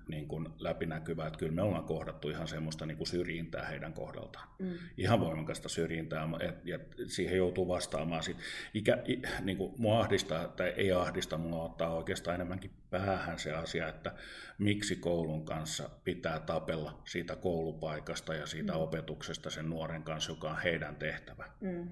niin 0.09 0.29
kuin 0.29 0.49
läpinäkyvää, 0.59 1.27
että 1.27 1.39
kyllä 1.39 1.53
me 1.53 1.63
ollaan 1.63 1.85
kohdattu 1.85 2.29
ihan 2.29 2.49
semmoista 2.49 2.87
niin 2.87 2.97
kuin 2.97 3.07
syrjintää 3.07 3.67
heidän 3.67 3.93
kohdaltaan. 3.93 4.49
Mm. 4.59 4.73
Ihan 4.97 5.21
voimakasta 5.21 5.69
syrjintää, 5.69 6.29
et, 6.41 6.67
ja 6.67 6.79
siihen 7.07 7.37
joutuu 7.37 7.69
vastaamaan. 7.69 8.23
Sit 8.23 8.37
ikä, 8.75 8.99
niin 9.41 9.59
kuin 9.59 9.75
mua 9.79 10.01
ahdistaa, 10.01 10.49
tai 10.49 10.69
ei 10.69 10.93
ahdista, 10.93 11.39
mua 11.39 11.65
ottaa 11.65 11.95
oikeastaan 11.95 12.35
enemmänkin 12.35 12.71
päähän 12.91 13.39
se 13.39 13.53
asia, 13.53 13.89
että 13.89 14.13
miksi 14.59 14.97
koulun 14.97 15.45
kanssa 15.45 15.91
pitää 16.05 16.41
tapella 16.41 17.03
siitä 17.05 17.37
koulupaikasta 17.37 18.35
ja 18.35 18.47
siitä 18.47 18.73
mm. 18.73 18.79
opetuksesta 18.79 19.51
sen 19.51 19.71
nuoren 19.71 20.03
kanssa, 20.03 20.33
joka 20.33 20.51
on 20.51 20.63
heidän 20.63 20.97
tehtävä. 20.97 21.49
Mm. 21.61 21.89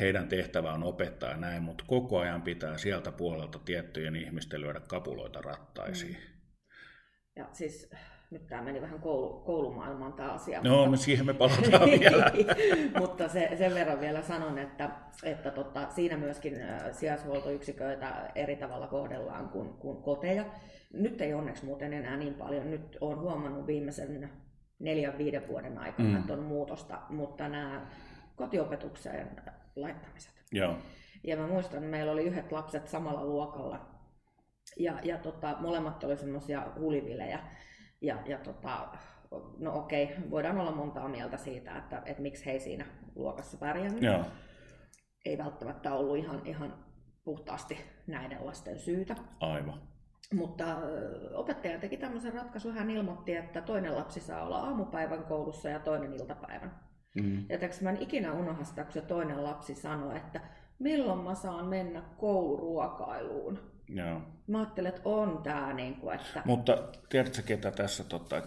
Heidän 0.00 0.28
tehtävä 0.28 0.72
on 0.72 0.82
opettaa 0.82 1.36
näin, 1.36 1.62
mutta 1.62 1.84
koko 1.86 2.18
ajan 2.18 2.42
pitää 2.42 2.78
sieltä 2.78 3.12
puolelta 3.12 3.58
tiettyjen 3.58 4.16
ihmisten 4.16 4.60
lyödä 4.60 4.80
kapuloita 4.80 5.42
rattaisiin. 5.42 6.16
Mm. 6.16 6.40
Ja 7.36 7.48
siis 7.52 7.90
nyt 8.30 8.46
tämä 8.46 8.62
meni 8.62 8.80
vähän 8.80 9.00
koulu, 9.00 9.40
koulumaailmaan 9.40 10.12
tämä 10.12 10.32
asia. 10.32 10.60
No, 10.62 10.76
mutta... 10.76 10.90
me 10.90 10.96
siihen 10.96 11.26
me 11.26 11.34
palataan 11.34 11.90
vielä. 12.00 12.32
mutta 12.98 13.28
se, 13.28 13.50
sen 13.58 13.74
verran 13.74 14.00
vielä 14.00 14.22
sanon, 14.22 14.58
että, 14.58 14.90
että 15.22 15.50
tota, 15.50 15.90
siinä 15.90 16.16
myöskin 16.16 16.56
sijaishuoltoyksiköitä 16.92 18.30
eri 18.34 18.56
tavalla 18.56 18.86
kohdellaan 18.86 19.48
kuin, 19.48 19.68
kuin 19.68 20.02
koteja. 20.02 20.44
Nyt 20.92 21.20
ei 21.20 21.34
onneksi 21.34 21.64
muuten 21.64 21.92
enää 21.92 22.16
niin 22.16 22.34
paljon. 22.34 22.70
Nyt 22.70 22.98
olen 23.00 23.18
huomannut 23.18 23.66
viimeisen 23.66 24.30
neljän, 24.78 25.18
viiden 25.18 25.48
vuoden 25.48 25.78
aikana, 25.78 26.08
mm. 26.08 26.16
että 26.16 26.32
on 26.32 26.42
muutosta, 26.42 26.98
mutta 27.08 27.48
nämä 27.48 27.86
kotiopetukseen 28.36 29.28
laittamiset. 29.76 30.32
Joo. 30.52 30.74
Ja 31.24 31.36
mä 31.36 31.46
muistan, 31.46 31.78
että 31.78 31.90
meillä 31.90 32.12
oli 32.12 32.24
yhdet 32.24 32.52
lapset 32.52 32.88
samalla 32.88 33.24
luokalla, 33.24 33.86
ja, 34.76 34.98
ja 35.02 35.18
tota, 35.18 35.56
molemmat 35.60 36.04
oli 36.04 36.16
semmoisia 36.16 36.66
hulivilejä. 36.78 37.38
Ja, 38.00 38.18
ja 38.26 38.38
tota, 38.38 38.88
no 39.58 39.78
okei, 39.78 40.16
voidaan 40.30 40.60
olla 40.60 40.72
montaa 40.72 41.08
mieltä 41.08 41.36
siitä, 41.36 41.78
että, 41.78 42.02
että 42.06 42.22
miksi 42.22 42.46
he 42.46 42.50
ei 42.50 42.60
siinä 42.60 42.86
luokassa 43.14 43.56
pärjännyt. 43.56 44.02
Joo. 44.02 44.24
Ei 45.24 45.38
välttämättä 45.38 45.94
ollut 45.94 46.16
ihan, 46.16 46.46
ihan 46.46 46.84
puhtaasti 47.24 47.78
näiden 48.06 48.46
lasten 48.46 48.78
syytä. 48.78 49.16
Aivan. 49.40 49.80
Mutta 50.34 50.64
opettaja 51.34 51.78
teki 51.78 51.96
tämmöisen 51.96 52.34
ratkaisun, 52.34 52.74
hän 52.74 52.90
ilmoitti, 52.90 53.36
että 53.36 53.60
toinen 53.60 53.96
lapsi 53.96 54.20
saa 54.20 54.42
olla 54.42 54.58
aamupäivän 54.58 55.24
koulussa 55.24 55.68
ja 55.68 55.78
toinen 55.78 56.14
iltapäivän. 56.14 56.80
Mm. 57.14 57.44
Ja 57.48 57.58
mä 57.82 57.90
en 57.90 58.02
ikinä 58.02 58.32
unohda 58.32 58.64
sitä, 58.64 58.84
kun 58.84 58.92
se 58.92 59.00
toinen 59.00 59.44
lapsi 59.44 59.74
sanoi, 59.74 60.16
että 60.16 60.40
milloin 60.78 61.18
mä 61.18 61.34
saan 61.34 61.66
mennä 61.66 62.02
kouluruokailuun. 62.16 63.58
Joo. 63.94 64.22
Mä 64.46 64.58
ajattelen, 64.58 64.88
että 64.88 65.02
on 65.04 65.42
tämä 65.42 65.72
niin 65.72 65.94
kuin, 65.94 66.16
että... 66.16 66.42
Mutta 66.44 66.88
tiedätkö, 67.08 67.42
ketä 67.42 67.70
tässä, 67.70 68.04
tota, 68.04 68.42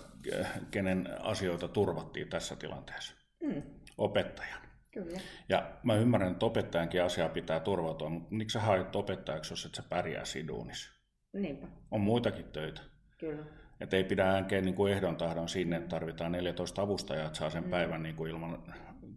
kenen 0.71 1.09
asioita 1.19 1.67
turvattiin 1.67 2.29
tässä 2.29 2.55
tilanteessa? 2.55 3.15
Mm. 3.43 3.61
Opettajan. 3.97 4.61
Kyllä. 4.91 5.19
Ja 5.49 5.71
mä 5.83 5.95
ymmärrän, 5.95 6.31
että 6.31 6.45
opettajankin 6.45 7.03
asiaa 7.03 7.29
pitää 7.29 7.59
turvautua, 7.59 8.09
mutta 8.09 8.35
miksi 8.35 8.53
sä 8.53 8.59
haet 8.59 8.95
opettajaksi, 8.95 9.53
jos 9.53 9.65
et 9.65 9.75
sä 9.75 9.83
pärjää 9.89 10.25
siduunissa? 10.25 10.91
Niinpä. 11.33 11.67
On 11.91 12.01
muitakin 12.01 12.45
töitä. 12.45 12.81
Kyllä. 13.17 13.43
Että 13.79 13.97
ei 13.97 14.03
pidä 14.03 14.25
äänkeä 14.29 14.61
niin 14.61 14.75
kuin 14.75 14.93
ehdon 14.93 15.15
tahdon 15.15 15.49
sinne, 15.49 15.75
että 15.75 15.89
tarvitaan 15.89 16.31
14 16.31 16.81
avustajaa, 16.81 17.25
että 17.25 17.39
saa 17.39 17.49
sen 17.49 17.63
mm. 17.63 17.69
päivän 17.69 18.03
niin 18.03 18.15
kuin 18.15 18.31
ilman 18.31 18.63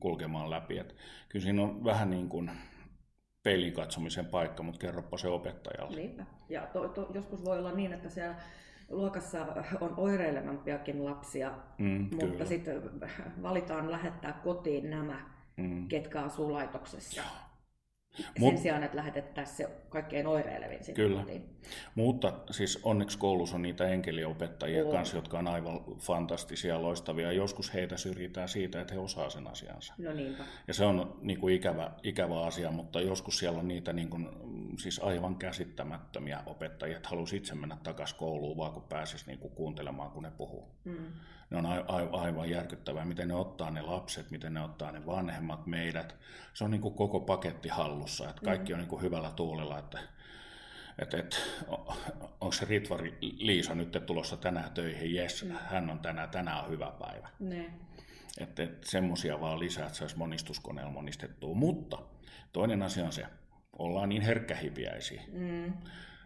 kulkemaan 0.01 0.51
läpi. 0.51 0.79
Et 0.79 0.97
kyllä 1.29 1.43
siinä 1.43 1.63
on 1.63 1.85
vähän 1.85 2.11
niin 2.11 2.29
kuin 2.29 2.51
peilin 3.47 3.73
katsomisen 3.73 4.27
paikka, 4.27 4.63
mutta 4.63 4.79
kerropa 4.79 5.19
se 5.19 5.29
opettajalle. 5.29 5.97
Niinpä. 5.97 6.25
Ja 6.49 6.63
to, 6.73 6.89
to, 6.89 7.11
joskus 7.15 7.45
voi 7.45 7.59
olla 7.59 7.73
niin, 7.73 7.93
että 7.93 8.11
siellä 8.11 8.37
luokassa 8.91 9.47
on 9.81 9.95
oireilevampiakin 9.97 11.05
lapsia, 11.05 11.53
mm, 11.79 12.09
mutta 12.23 12.47
sitten 12.47 12.83
valitaan 13.43 13.91
lähettää 13.91 14.33
kotiin 14.33 14.91
nämä, 14.91 15.21
mm. 15.57 15.89
ketkä 15.89 16.23
asuu 16.23 16.53
laitoksessa. 16.53 17.21
Joo. 17.21 17.46
Mut, 18.39 18.55
sen 18.55 18.63
sijaan, 18.63 18.83
että 18.83 18.97
lähetettäisiin 18.97 19.57
se 19.57 19.69
kaikkein 19.89 20.27
oireilevin 20.27 20.85
sinne 20.85 20.95
Kyllä. 20.95 21.21
Kotiin. 21.21 21.57
Mutta 21.95 22.33
siis 22.51 22.81
onneksi 22.83 23.19
koulussa 23.19 23.57
on 23.57 23.63
niitä 23.63 23.89
enkeliopettajia 23.89 24.85
on. 24.85 24.93
kanssa, 24.93 25.17
jotka 25.17 25.39
on 25.39 25.49
aivan 25.49 25.81
fantastisia, 25.99 26.83
loistavia. 26.83 27.33
Joskus 27.33 27.75
heitä 27.75 27.97
syrjitään 27.97 28.49
siitä, 28.49 28.81
että 28.81 28.95
he 28.95 29.01
osaa 29.01 29.31
sen 29.31 29.47
asiansa. 29.47 29.95
No 29.99 30.13
niinpä. 30.13 30.45
Ja 30.69 30.75
se 30.75 30.85
on 30.85 31.19
niin 31.21 31.41
kuin 31.41 31.55
ikävä, 31.55 31.91
ikävä 32.03 32.43
asia, 32.43 32.71
mutta 32.71 33.01
joskus 33.01 33.39
siellä 33.39 33.59
on 33.59 33.69
niitä 33.69 33.93
niin 33.93 34.11
kuin, 34.11 34.29
siis 34.79 34.99
aivan 34.99 35.37
käsittämättömiä 35.37 36.43
opettajia, 36.47 36.97
että 36.97 37.09
haluaisi 37.09 37.37
itse 37.37 37.55
mennä 37.55 37.77
takaisin 37.83 38.19
kouluun, 38.19 38.57
vaan 38.57 38.73
kun 38.73 38.83
pääsisi 38.83 39.27
niin 39.27 39.39
kuin 39.39 39.53
kuuntelemaan, 39.55 40.11
kun 40.11 40.23
ne 40.23 40.31
puhuu. 40.31 40.69
Mm. 40.85 41.13
Ne 41.51 41.57
on 41.57 41.67
aivan 42.13 42.51
järkyttävää, 42.51 43.05
miten 43.05 43.29
ne 43.29 43.35
ottaa 43.35 43.71
ne 43.71 43.83
lapset, 43.83 44.31
miten 44.31 44.55
ne 44.55 44.61
ottaa 44.61 44.93
ne 44.93 45.07
vanhemmat, 45.07 45.67
meidät. 45.67 46.17
Se 46.55 46.65
on 46.65 46.71
niin 46.71 46.81
kuin 46.81 46.95
koko 46.95 47.21
paketti 47.21 47.69
hallussa, 47.69 48.31
että 48.31 48.43
kaikki 48.45 48.73
mm. 48.73 48.75
on 48.75 48.81
niin 48.81 48.89
kuin 48.89 49.03
hyvällä 49.03 49.31
tuulella, 49.31 49.79
että 49.79 49.99
että 50.99 51.19
et, 51.19 51.43
onko 52.41 52.53
se 52.53 52.65
Ritvari 52.65 53.19
Liisa 53.21 53.75
nyt 53.75 54.03
tulossa 54.07 54.37
tänään 54.37 54.73
töihin, 54.73 55.15
jes, 55.15 55.45
mm. 55.45 55.51
hän 55.51 55.91
on 55.91 55.99
tänään, 55.99 56.31
tänään 56.31 56.65
on 56.65 56.71
hyvä 56.71 56.93
päivä. 56.99 57.29
Ne. 57.41 57.73
Että 58.39 58.63
et, 58.63 58.85
semmoisia 58.85 59.41
vaan 59.41 59.59
lisää, 59.59 59.87
että 59.87 59.99
saisi 59.99 60.19
monistuskoneella 60.19 60.93
monistettua. 60.93 61.55
Mutta 61.55 61.99
toinen 62.53 62.83
asia 62.83 63.05
on 63.05 63.13
se, 63.13 63.27
ollaan 63.79 64.09
niin 64.09 64.23
herkkähipiäisiä. 64.23 65.23
Mm. 65.33 65.73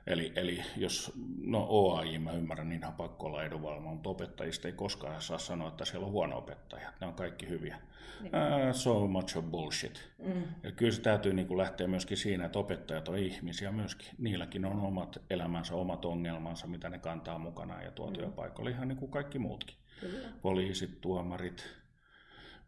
Eli, 0.07 0.33
eli 0.37 0.63
jos, 0.77 1.13
no 1.45 1.67
OAJ 1.69 2.19
mä 2.19 2.33
ymmärrän, 2.33 2.69
niin 2.69 2.81
ihan 2.81 2.95
pakko 2.95 3.27
olla 3.27 3.45
edunvalvonta, 3.45 3.91
mutta 3.91 4.09
opettajista 4.09 4.69
ei 4.69 4.75
koskaan 4.75 5.23
saa 5.23 5.39
sanoa, 5.39 5.69
että 5.69 5.85
siellä 5.85 6.07
on 6.07 6.13
huono 6.13 6.39
opettaja. 6.39 6.93
Ne 7.01 7.07
on 7.07 7.15
kaikki 7.15 7.49
hyviä. 7.49 7.77
Uh, 8.25 8.75
so 8.75 9.07
much 9.07 9.39
of 9.39 9.45
bullshit. 9.45 10.11
Mm. 10.19 10.43
Ja 10.63 10.73
kyllä 10.73 10.93
se 10.93 11.01
täytyy 11.01 11.33
niin 11.33 11.47
kuin 11.47 11.59
lähteä 11.59 11.87
myöskin 11.87 12.17
siinä, 12.17 12.45
että 12.45 12.59
opettajat 12.59 13.09
on 13.09 13.19
ihmisiä 13.19 13.73
myöskin. 13.73 14.09
Niilläkin 14.19 14.65
on 14.65 14.81
omat 14.81 15.23
elämänsä, 15.31 15.75
omat 15.75 16.05
ongelmansa, 16.05 16.67
mitä 16.67 16.91
ne 16.91 16.99
kantaa 16.99 17.39
mukanaan 17.39 17.85
ja 17.85 17.91
tuo 17.91 18.07
mm. 18.07 18.13
työpaikalla 18.13 18.71
ihan 18.71 18.89
niin 18.89 18.99
kuin 18.99 19.11
kaikki 19.11 19.39
muutkin. 19.39 19.77
Kyllä. 20.01 20.29
Poliisit, 20.43 21.01
tuomarit, 21.01 21.80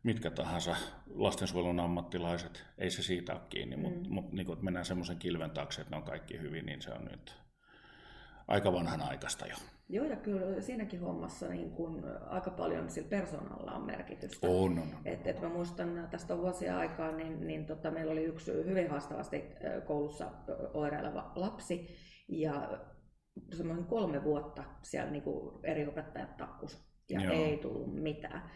mitkä 0.03 0.31
tahansa 0.31 0.77
lastensuojelun 1.15 1.81
ammattilaiset, 1.81 2.65
ei 2.79 2.91
se 2.91 3.03
siitä 3.03 3.33
ole 3.33 3.41
kiinni, 3.49 3.77
mm. 3.77 3.83
mutta 3.83 4.09
mut, 4.09 4.33
niin 4.33 4.47
kun 4.47 4.59
mennään 4.63 4.87
semmoisen 4.87 5.19
kilven 5.19 5.51
taakse, 5.51 5.81
että 5.81 5.91
ne 5.91 5.97
on 5.97 6.03
kaikki 6.03 6.41
hyvin, 6.41 6.67
niin 6.67 6.83
se 6.83 6.91
on 6.91 7.05
nyt 7.05 7.35
aika 8.49 8.73
vanhan 8.73 9.01
aikaista 9.03 9.47
jo. 9.47 9.57
Joo, 9.89 10.07
ja 10.07 10.17
kyllä 10.17 10.61
siinäkin 10.61 11.01
hommassa 11.01 11.49
niin 11.49 11.71
kun 11.71 12.05
aika 12.27 12.51
paljon 12.51 12.91
sillä 12.91 13.09
persoonalla 13.09 13.73
on 13.73 13.87
merkitystä. 13.87 14.47
On, 14.47 14.79
on. 14.79 14.89
Et, 15.05 15.27
et 15.27 15.41
mä 15.41 15.49
muistan 15.49 16.09
tästä 16.11 16.39
vuosia 16.39 16.79
aikaa, 16.79 17.13
niin, 17.13 17.47
niin 17.47 17.67
tota, 17.67 17.91
meillä 17.91 18.13
oli 18.13 18.25
yksi 18.25 18.53
hyvin 18.53 18.91
haastavasti 18.91 19.45
koulussa 19.87 20.31
oireileva 20.75 21.33
lapsi, 21.35 21.97
ja 22.29 22.79
semmoinen 23.57 23.87
kolme 23.87 24.25
vuotta 24.25 24.65
siellä 24.83 25.11
niin 25.11 25.25
eri 25.63 25.87
opettajat 25.87 26.37
takkus, 26.37 26.85
ja 27.11 27.21
Joo. 27.21 27.35
ei 27.35 27.59
tullut 27.59 27.95
mitään. 27.95 28.51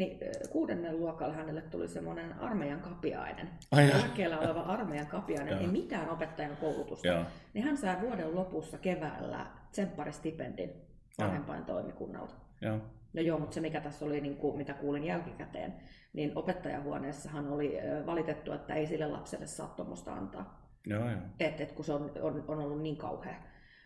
Niin 0.00 0.18
kuudennen 0.50 0.98
luokalla 0.98 1.34
hänelle 1.34 1.60
tuli 1.62 1.88
semmoinen 1.88 2.32
armeijan 2.38 2.80
kapiainen. 2.80 3.48
Eläkkeellä 3.72 4.38
oleva 4.38 4.60
armeijan 4.60 5.06
kapiainen, 5.06 5.58
ei 5.58 5.66
mitään 5.66 6.10
opettajan 6.10 6.56
koulutusta. 6.56 7.06
Ja. 7.06 7.24
Niin 7.54 7.64
hän 7.64 7.76
sai 7.76 8.00
vuoden 8.00 8.34
lopussa 8.34 8.78
keväällä 8.78 9.46
tsempparistipendin 9.70 10.72
vanhempain 11.18 11.64
toimikunnalta. 11.64 12.34
Ja. 12.60 12.78
No 13.12 13.22
joo, 13.22 13.38
mutta 13.38 13.54
se 13.54 13.60
mikä 13.60 13.80
tässä 13.80 14.04
oli, 14.04 14.20
niin 14.20 14.36
kuin, 14.36 14.56
mitä 14.56 14.74
kuulin 14.74 15.04
jälkikäteen, 15.04 15.74
niin 16.12 16.32
opettajahuoneessahan 16.34 17.48
oli 17.48 17.78
valitettu, 18.06 18.52
että 18.52 18.74
ei 18.74 18.86
sille 18.86 19.06
lapselle 19.06 19.46
saa 19.46 19.68
tuommoista 19.76 20.12
antaa. 20.12 20.70
Joo, 20.86 21.10
joo. 21.10 21.20
Et, 21.40 21.60
et, 21.60 21.72
kun 21.72 21.84
se 21.84 21.92
on, 21.92 22.10
on, 22.22 22.44
on 22.48 22.58
ollut 22.58 22.82
niin 22.82 22.96
kauhea. 22.96 23.36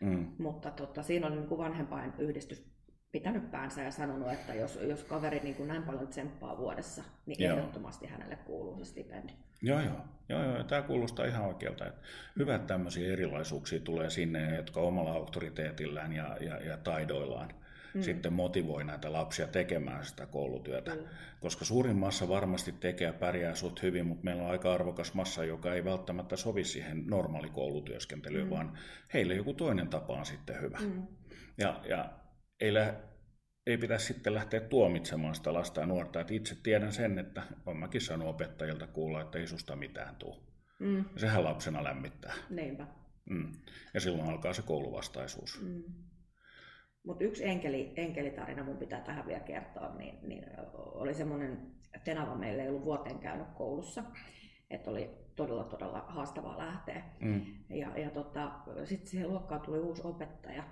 Mm. 0.00 0.26
Mutta 0.38 0.70
tota, 0.70 1.02
siinä 1.02 1.26
oli 1.26 1.36
niin 1.36 1.48
kuin 1.48 1.58
vanhempain 1.58 2.12
yhdistys 2.18 2.73
pitänyt 3.14 3.50
päänsä 3.50 3.82
ja 3.82 3.90
sanonut, 3.90 4.32
että 4.32 4.54
jos, 4.54 4.78
jos 4.82 5.04
kaveri 5.04 5.40
niin 5.40 5.54
kuin 5.54 5.68
näin 5.68 5.82
paljon 5.82 6.08
tsemppaa 6.08 6.58
vuodessa, 6.58 7.04
niin 7.26 7.42
joo. 7.42 7.56
ehdottomasti 7.56 8.06
hänelle 8.06 8.36
kuuluu 8.36 8.78
se 8.78 8.84
stipendi. 8.84 9.32
Joo, 9.62 9.80
joo. 9.80 9.96
joo, 10.28 10.42
joo. 10.44 10.64
Tämä 10.64 10.82
kuulostaa 10.82 11.26
ihan 11.26 11.46
oikealta. 11.46 11.86
Että 11.86 12.00
hyvä, 12.38 12.54
että 12.54 12.66
tämmöisiä 12.66 13.12
erilaisuuksia 13.12 13.80
tulee 13.80 14.10
sinne, 14.10 14.56
jotka 14.56 14.80
omalla 14.80 15.12
auktoriteetillään 15.12 16.12
ja, 16.12 16.36
ja, 16.40 16.56
ja 16.56 16.76
taidoillaan 16.76 17.54
mm. 17.94 18.02
sitten 18.02 18.32
motivoi 18.32 18.84
näitä 18.84 19.12
lapsia 19.12 19.46
tekemään 19.46 20.04
sitä 20.04 20.26
koulutyötä. 20.26 20.94
Mm. 20.94 21.00
Koska 21.40 21.64
suurin 21.64 21.96
massa 21.96 22.28
varmasti 22.28 22.72
tekee 22.72 23.06
ja 23.06 23.12
pärjää 23.12 23.54
sut 23.54 23.82
hyvin, 23.82 24.06
mutta 24.06 24.24
meillä 24.24 24.42
on 24.42 24.50
aika 24.50 24.74
arvokas 24.74 25.14
massa, 25.14 25.44
joka 25.44 25.74
ei 25.74 25.84
välttämättä 25.84 26.36
sovi 26.36 26.64
siihen 26.64 27.04
normaalikoulutyöskentelyyn, 27.06 28.46
mm. 28.46 28.50
vaan 28.50 28.78
heille 29.14 29.34
joku 29.34 29.54
toinen 29.54 29.88
tapa 29.88 30.12
on 30.12 30.26
sitten 30.26 30.60
hyvä. 30.60 30.78
Mm. 30.78 31.06
Ja, 31.58 31.80
ja 31.88 32.23
ei, 32.60 32.74
lä- 32.74 32.94
ei 33.66 33.78
pitäisi 33.78 34.06
sitten 34.06 34.34
lähteä 34.34 34.60
tuomitsemaan 34.60 35.34
sitä 35.34 35.52
lasta 35.52 35.80
ja 35.80 35.86
nuorta. 35.86 36.20
Et 36.20 36.30
itse 36.30 36.56
tiedän 36.62 36.92
sen, 36.92 37.18
että 37.18 37.42
on 37.66 37.76
mäkin 37.76 38.00
saanut 38.00 38.28
opettajilta 38.28 38.86
kuulla, 38.86 39.20
että 39.20 39.38
ei 39.38 39.46
susta 39.46 39.76
mitään 39.76 40.16
tule. 40.16 40.36
Mm. 40.78 41.04
sehän 41.16 41.44
lapsena 41.44 41.84
lämmittää. 41.84 42.34
Niinpä. 42.50 42.86
Mm. 43.30 43.52
Ja 43.94 44.00
silloin 44.00 44.28
alkaa 44.30 44.52
se 44.52 44.62
kouluvastaisuus. 44.62 45.62
Mm. 45.62 45.82
Mutta 47.06 47.24
yksi 47.24 47.44
enkeli, 47.44 47.92
enkelitarina 47.96 48.64
mun 48.64 48.76
pitää 48.76 49.00
tähän 49.00 49.26
vielä 49.26 49.40
kertoa, 49.40 49.94
niin, 49.94 50.18
niin 50.28 50.44
oli 50.74 51.14
semmoinen, 51.14 51.74
Tenava 52.04 52.34
meillä 52.34 52.62
ei 52.62 52.68
ollut 52.68 52.84
vuoteen 52.84 53.18
käynyt 53.18 53.48
koulussa, 53.48 54.04
että 54.70 54.90
oli 54.90 55.10
todella 55.36 55.64
todella 55.64 56.04
haastavaa 56.08 56.58
lähteä. 56.58 57.02
Mm. 57.20 57.44
Ja, 57.70 57.98
ja 57.98 58.10
tota, 58.10 58.52
sitten 58.84 59.08
siihen 59.08 59.28
luokkaan 59.28 59.60
tuli 59.60 59.78
uusi 59.78 60.02
opettaja, 60.04 60.64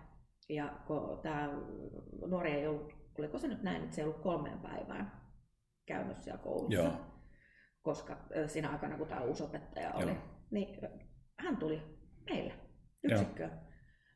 ja 0.48 0.72
kun 0.86 1.20
tämä 1.22 1.50
nuori 2.26 2.50
ei 2.50 2.66
ollut, 2.66 2.92
oliko 3.18 3.38
se 3.38 3.48
nyt 3.48 3.62
näin, 3.62 3.82
että 3.82 3.94
se 3.94 4.00
ei 4.00 4.06
ollut 4.08 4.22
kolmeen 4.22 4.58
päivään 4.58 5.12
käynyt 5.86 6.22
siellä 6.22 6.42
koulussa, 6.42 6.82
Joo. 6.82 6.92
koska 7.82 8.16
siinä 8.46 8.70
aikana, 8.70 8.98
kun 8.98 9.08
tämä 9.08 9.20
uusi 9.20 9.42
opettaja 9.42 9.92
oli, 9.94 10.10
Joo. 10.10 10.20
niin 10.50 10.80
hän 11.38 11.56
tuli 11.56 11.82
meille 12.30 12.52
yksikköön. 13.02 13.60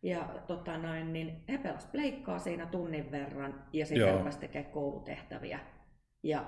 Ja 0.03 0.43
tota 0.47 0.79
noin, 0.79 1.13
niin 1.13 1.45
he 1.49 1.59
pelasivat 1.59 1.93
pleikkaa 1.93 2.39
siinä 2.39 2.67
tunnin 2.67 3.11
verran 3.11 3.65
ja 3.73 3.87
sitten 3.87 4.09
Joo. 4.09 4.19
rupesi 4.19 4.39
tekemään 4.39 4.73
koulutehtäviä. 4.73 5.61
Ja 6.23 6.45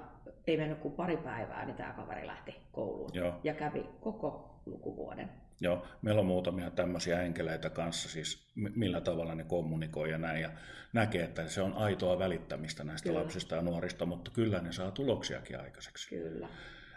ei 0.46 0.56
mennyt 0.56 0.78
kuin 0.78 0.94
pari 0.94 1.16
päivää, 1.16 1.64
niin 1.64 1.76
tämä 1.76 1.92
kaveri 1.92 2.26
lähti 2.26 2.54
kouluun 2.72 3.10
Joo. 3.14 3.34
ja 3.44 3.54
kävi 3.54 3.88
koko 4.00 4.62
lukuvuoden. 4.66 5.30
Joo, 5.60 5.86
meillä 6.02 6.20
on 6.20 6.26
muutamia 6.26 6.70
tämmöisiä 6.70 7.22
enkeleitä 7.22 7.70
kanssa, 7.70 8.08
siis 8.08 8.46
mi- 8.54 8.72
millä 8.74 9.00
tavalla 9.00 9.34
ne 9.34 9.44
kommunikoi 9.44 10.10
ja 10.10 10.18
näin, 10.18 10.42
ja 10.42 10.50
näkee, 10.92 11.24
että 11.24 11.48
se 11.48 11.62
on 11.62 11.72
aitoa 11.72 12.18
välittämistä 12.18 12.84
näistä 12.84 13.08
Kyllä. 13.08 13.20
lapsista 13.20 13.54
ja 13.54 13.62
nuorista, 13.62 14.06
mutta 14.06 14.30
kyllä 14.30 14.60
ne 14.60 14.72
saa 14.72 14.90
tuloksiakin 14.90 15.60
aikaiseksi. 15.60 16.08
Kyllä. 16.08 16.48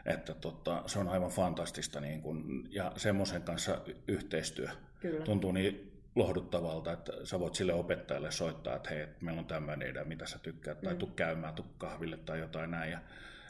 Että 0.05 0.33
tota, 0.33 0.83
se 0.85 0.99
on 0.99 1.07
aivan 1.07 1.29
fantastista, 1.31 1.99
niin 2.01 2.21
kun, 2.21 2.67
ja 2.69 2.91
semmoisen 2.97 3.41
kanssa 3.41 3.81
yhteistyö 4.07 4.67
Kyllä. 4.99 5.25
tuntuu 5.25 5.51
niin 5.51 5.91
lohduttavalta, 6.15 6.91
että 6.91 7.13
sä 7.23 7.39
voit 7.39 7.55
sille 7.55 7.73
opettajalle 7.73 8.31
soittaa, 8.31 8.75
että 8.75 8.89
hei, 8.89 9.07
meillä 9.21 9.39
on 9.39 9.45
tämmöinen 9.45 9.89
idea, 9.89 10.05
mitä 10.05 10.25
sä 10.25 10.39
tykkäät, 10.39 10.81
tai 10.81 10.93
Mm. 10.93 10.99
tuu 10.99 11.09
käymään, 11.15 11.53
tuu 11.53 11.65
kahville 11.77 12.17
tai 12.17 12.39
jotain 12.39 12.71
näin, 12.71 12.91
ja, 12.91 12.99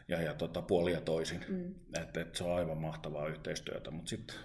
ja, 0.08 0.21
ja 0.21 0.34
tota, 0.34 0.62
puoli 0.62 0.91
ja 0.91 1.02
toisin. 1.02 1.45
Mm. 1.50 1.76
Että 2.02 2.21
et 2.21 2.36
se 2.36 2.43
on 2.43 2.56
aivan 2.58 2.78
mahtavaa 2.78 3.28
yhteistyötä, 3.28 3.91
mutta 3.91 4.10
sitten 4.10 4.36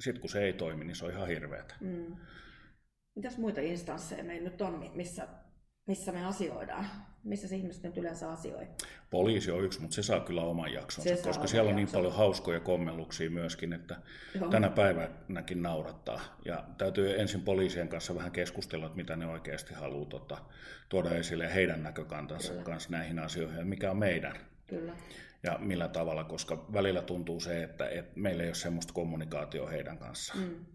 sit 0.00 0.18
kun 0.18 0.30
se 0.30 0.42
ei 0.44 0.52
toimi, 0.52 0.84
niin 0.84 0.96
se 0.96 1.04
on 1.04 1.10
ihan 1.10 1.28
hirveätä. 1.28 1.74
Mm. 1.80 2.16
Mitäs 3.14 3.38
muita 3.38 3.60
instansseja 3.60 4.24
meillä 4.24 4.50
nyt 4.50 4.60
on, 4.62 4.78
mi- 4.78 4.90
missä, 4.94 5.28
missä 5.86 6.12
me 6.12 6.24
asioidaan? 6.26 6.86
Missä 7.24 7.48
se 7.48 7.56
ihmiset 7.56 7.82
nyt 7.82 7.96
yleensä 7.96 8.30
asioi? 8.30 8.66
Poliisi 9.10 9.50
on 9.50 9.64
yksi, 9.64 9.80
mutta 9.80 9.94
se 9.94 10.02
saa 10.02 10.20
kyllä 10.20 10.42
oman 10.42 10.72
jaksonsa, 10.72 11.16
Se 11.16 11.22
koska 11.22 11.46
siellä 11.46 11.68
on 11.68 11.76
niin 11.76 11.82
jaksonsa. 11.82 11.98
paljon 11.98 12.18
hauskoja 12.18 12.60
kommelluksia 12.60 13.30
myöskin, 13.30 13.72
että 13.72 13.96
Joo. 14.40 14.50
tänä 14.50 14.70
päivänäkin 14.70 15.62
naurattaa. 15.62 16.20
Ja 16.44 16.64
täytyy 16.78 17.20
ensin 17.20 17.40
poliisien 17.42 17.88
kanssa 17.88 18.14
vähän 18.14 18.32
keskustella, 18.32 18.86
että 18.86 18.96
mitä 18.96 19.16
ne 19.16 19.26
oikeasti 19.26 19.74
haluaa 19.74 20.08
tota, 20.08 20.38
tuoda 20.88 21.10
esille 21.10 21.54
heidän 21.54 21.82
näkökantansa 21.82 22.50
Kyllä. 22.52 22.64
kanssa 22.64 22.90
näihin 22.90 23.18
asioihin 23.18 23.58
ja 23.58 23.64
mikä 23.64 23.90
on 23.90 23.96
meidän 23.96 24.36
Kyllä. 24.66 24.92
Ja 25.42 25.58
millä 25.60 25.88
tavalla, 25.88 26.24
koska 26.24 26.66
välillä 26.72 27.02
tuntuu 27.02 27.40
se, 27.40 27.62
että, 27.62 27.88
että 27.88 28.12
meillä 28.20 28.42
ei 28.42 28.48
ole 28.48 28.54
semmoista 28.54 28.92
kommunikaatioa 28.92 29.70
heidän 29.70 29.98
kanssaan. 29.98 30.40
Mm. 30.40 30.66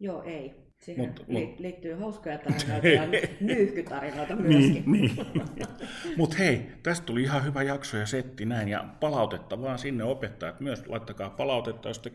Joo, 0.00 0.22
ei. 0.22 0.68
Siihen 0.78 1.10
Mut- 1.10 1.24
li- 1.28 1.46
mut- 1.46 1.60
liittyy 1.60 1.94
hauskoja 1.94 2.38
tarinoita 2.38 2.86
ja 2.88 3.02
nyyhkytarinoita 3.40 4.36
myöskin. 4.36 4.84
Niin, 4.86 5.16
niin. 5.16 6.16
Mutta 6.16 6.36
hei, 6.36 6.66
tästä 6.82 7.06
tuli 7.06 7.22
ihan 7.22 7.44
hyvä 7.44 7.62
jakso 7.62 7.96
ja 7.96 8.06
setti 8.06 8.44
näin. 8.44 8.68
Ja 8.68 8.88
palautetta 9.00 9.62
vaan 9.62 9.78
sinne 9.78 10.04
opettajat 10.04 10.60
myös. 10.60 10.86
Laittakaa 10.86 11.30
palautetta, 11.30 11.88
jos 11.88 11.98
te 11.98 12.12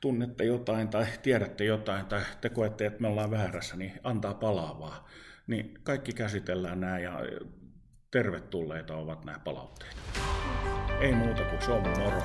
tunnette 0.00 0.44
jotain 0.44 0.88
tai 0.88 1.06
tiedätte 1.22 1.64
jotain 1.64 2.06
tai 2.06 2.22
te 2.40 2.48
koette, 2.48 2.86
että 2.86 3.00
me 3.00 3.08
ollaan 3.08 3.30
väärässä, 3.30 3.76
niin 3.76 3.92
antaa 4.04 4.34
palaa 4.34 4.78
vaan. 4.78 5.04
Niin 5.46 5.78
kaikki 5.82 6.12
käsitellään 6.12 6.80
nämä 6.80 6.98
ja 6.98 7.20
tervetulleita 8.10 8.96
ovat 8.96 9.24
nämä 9.24 9.38
palautteet. 9.38 9.96
Ei 11.00 11.12
muuta 11.12 11.44
kuin 11.44 11.62
se 11.62 11.72
on 11.72 11.82
moro. 11.82 12.22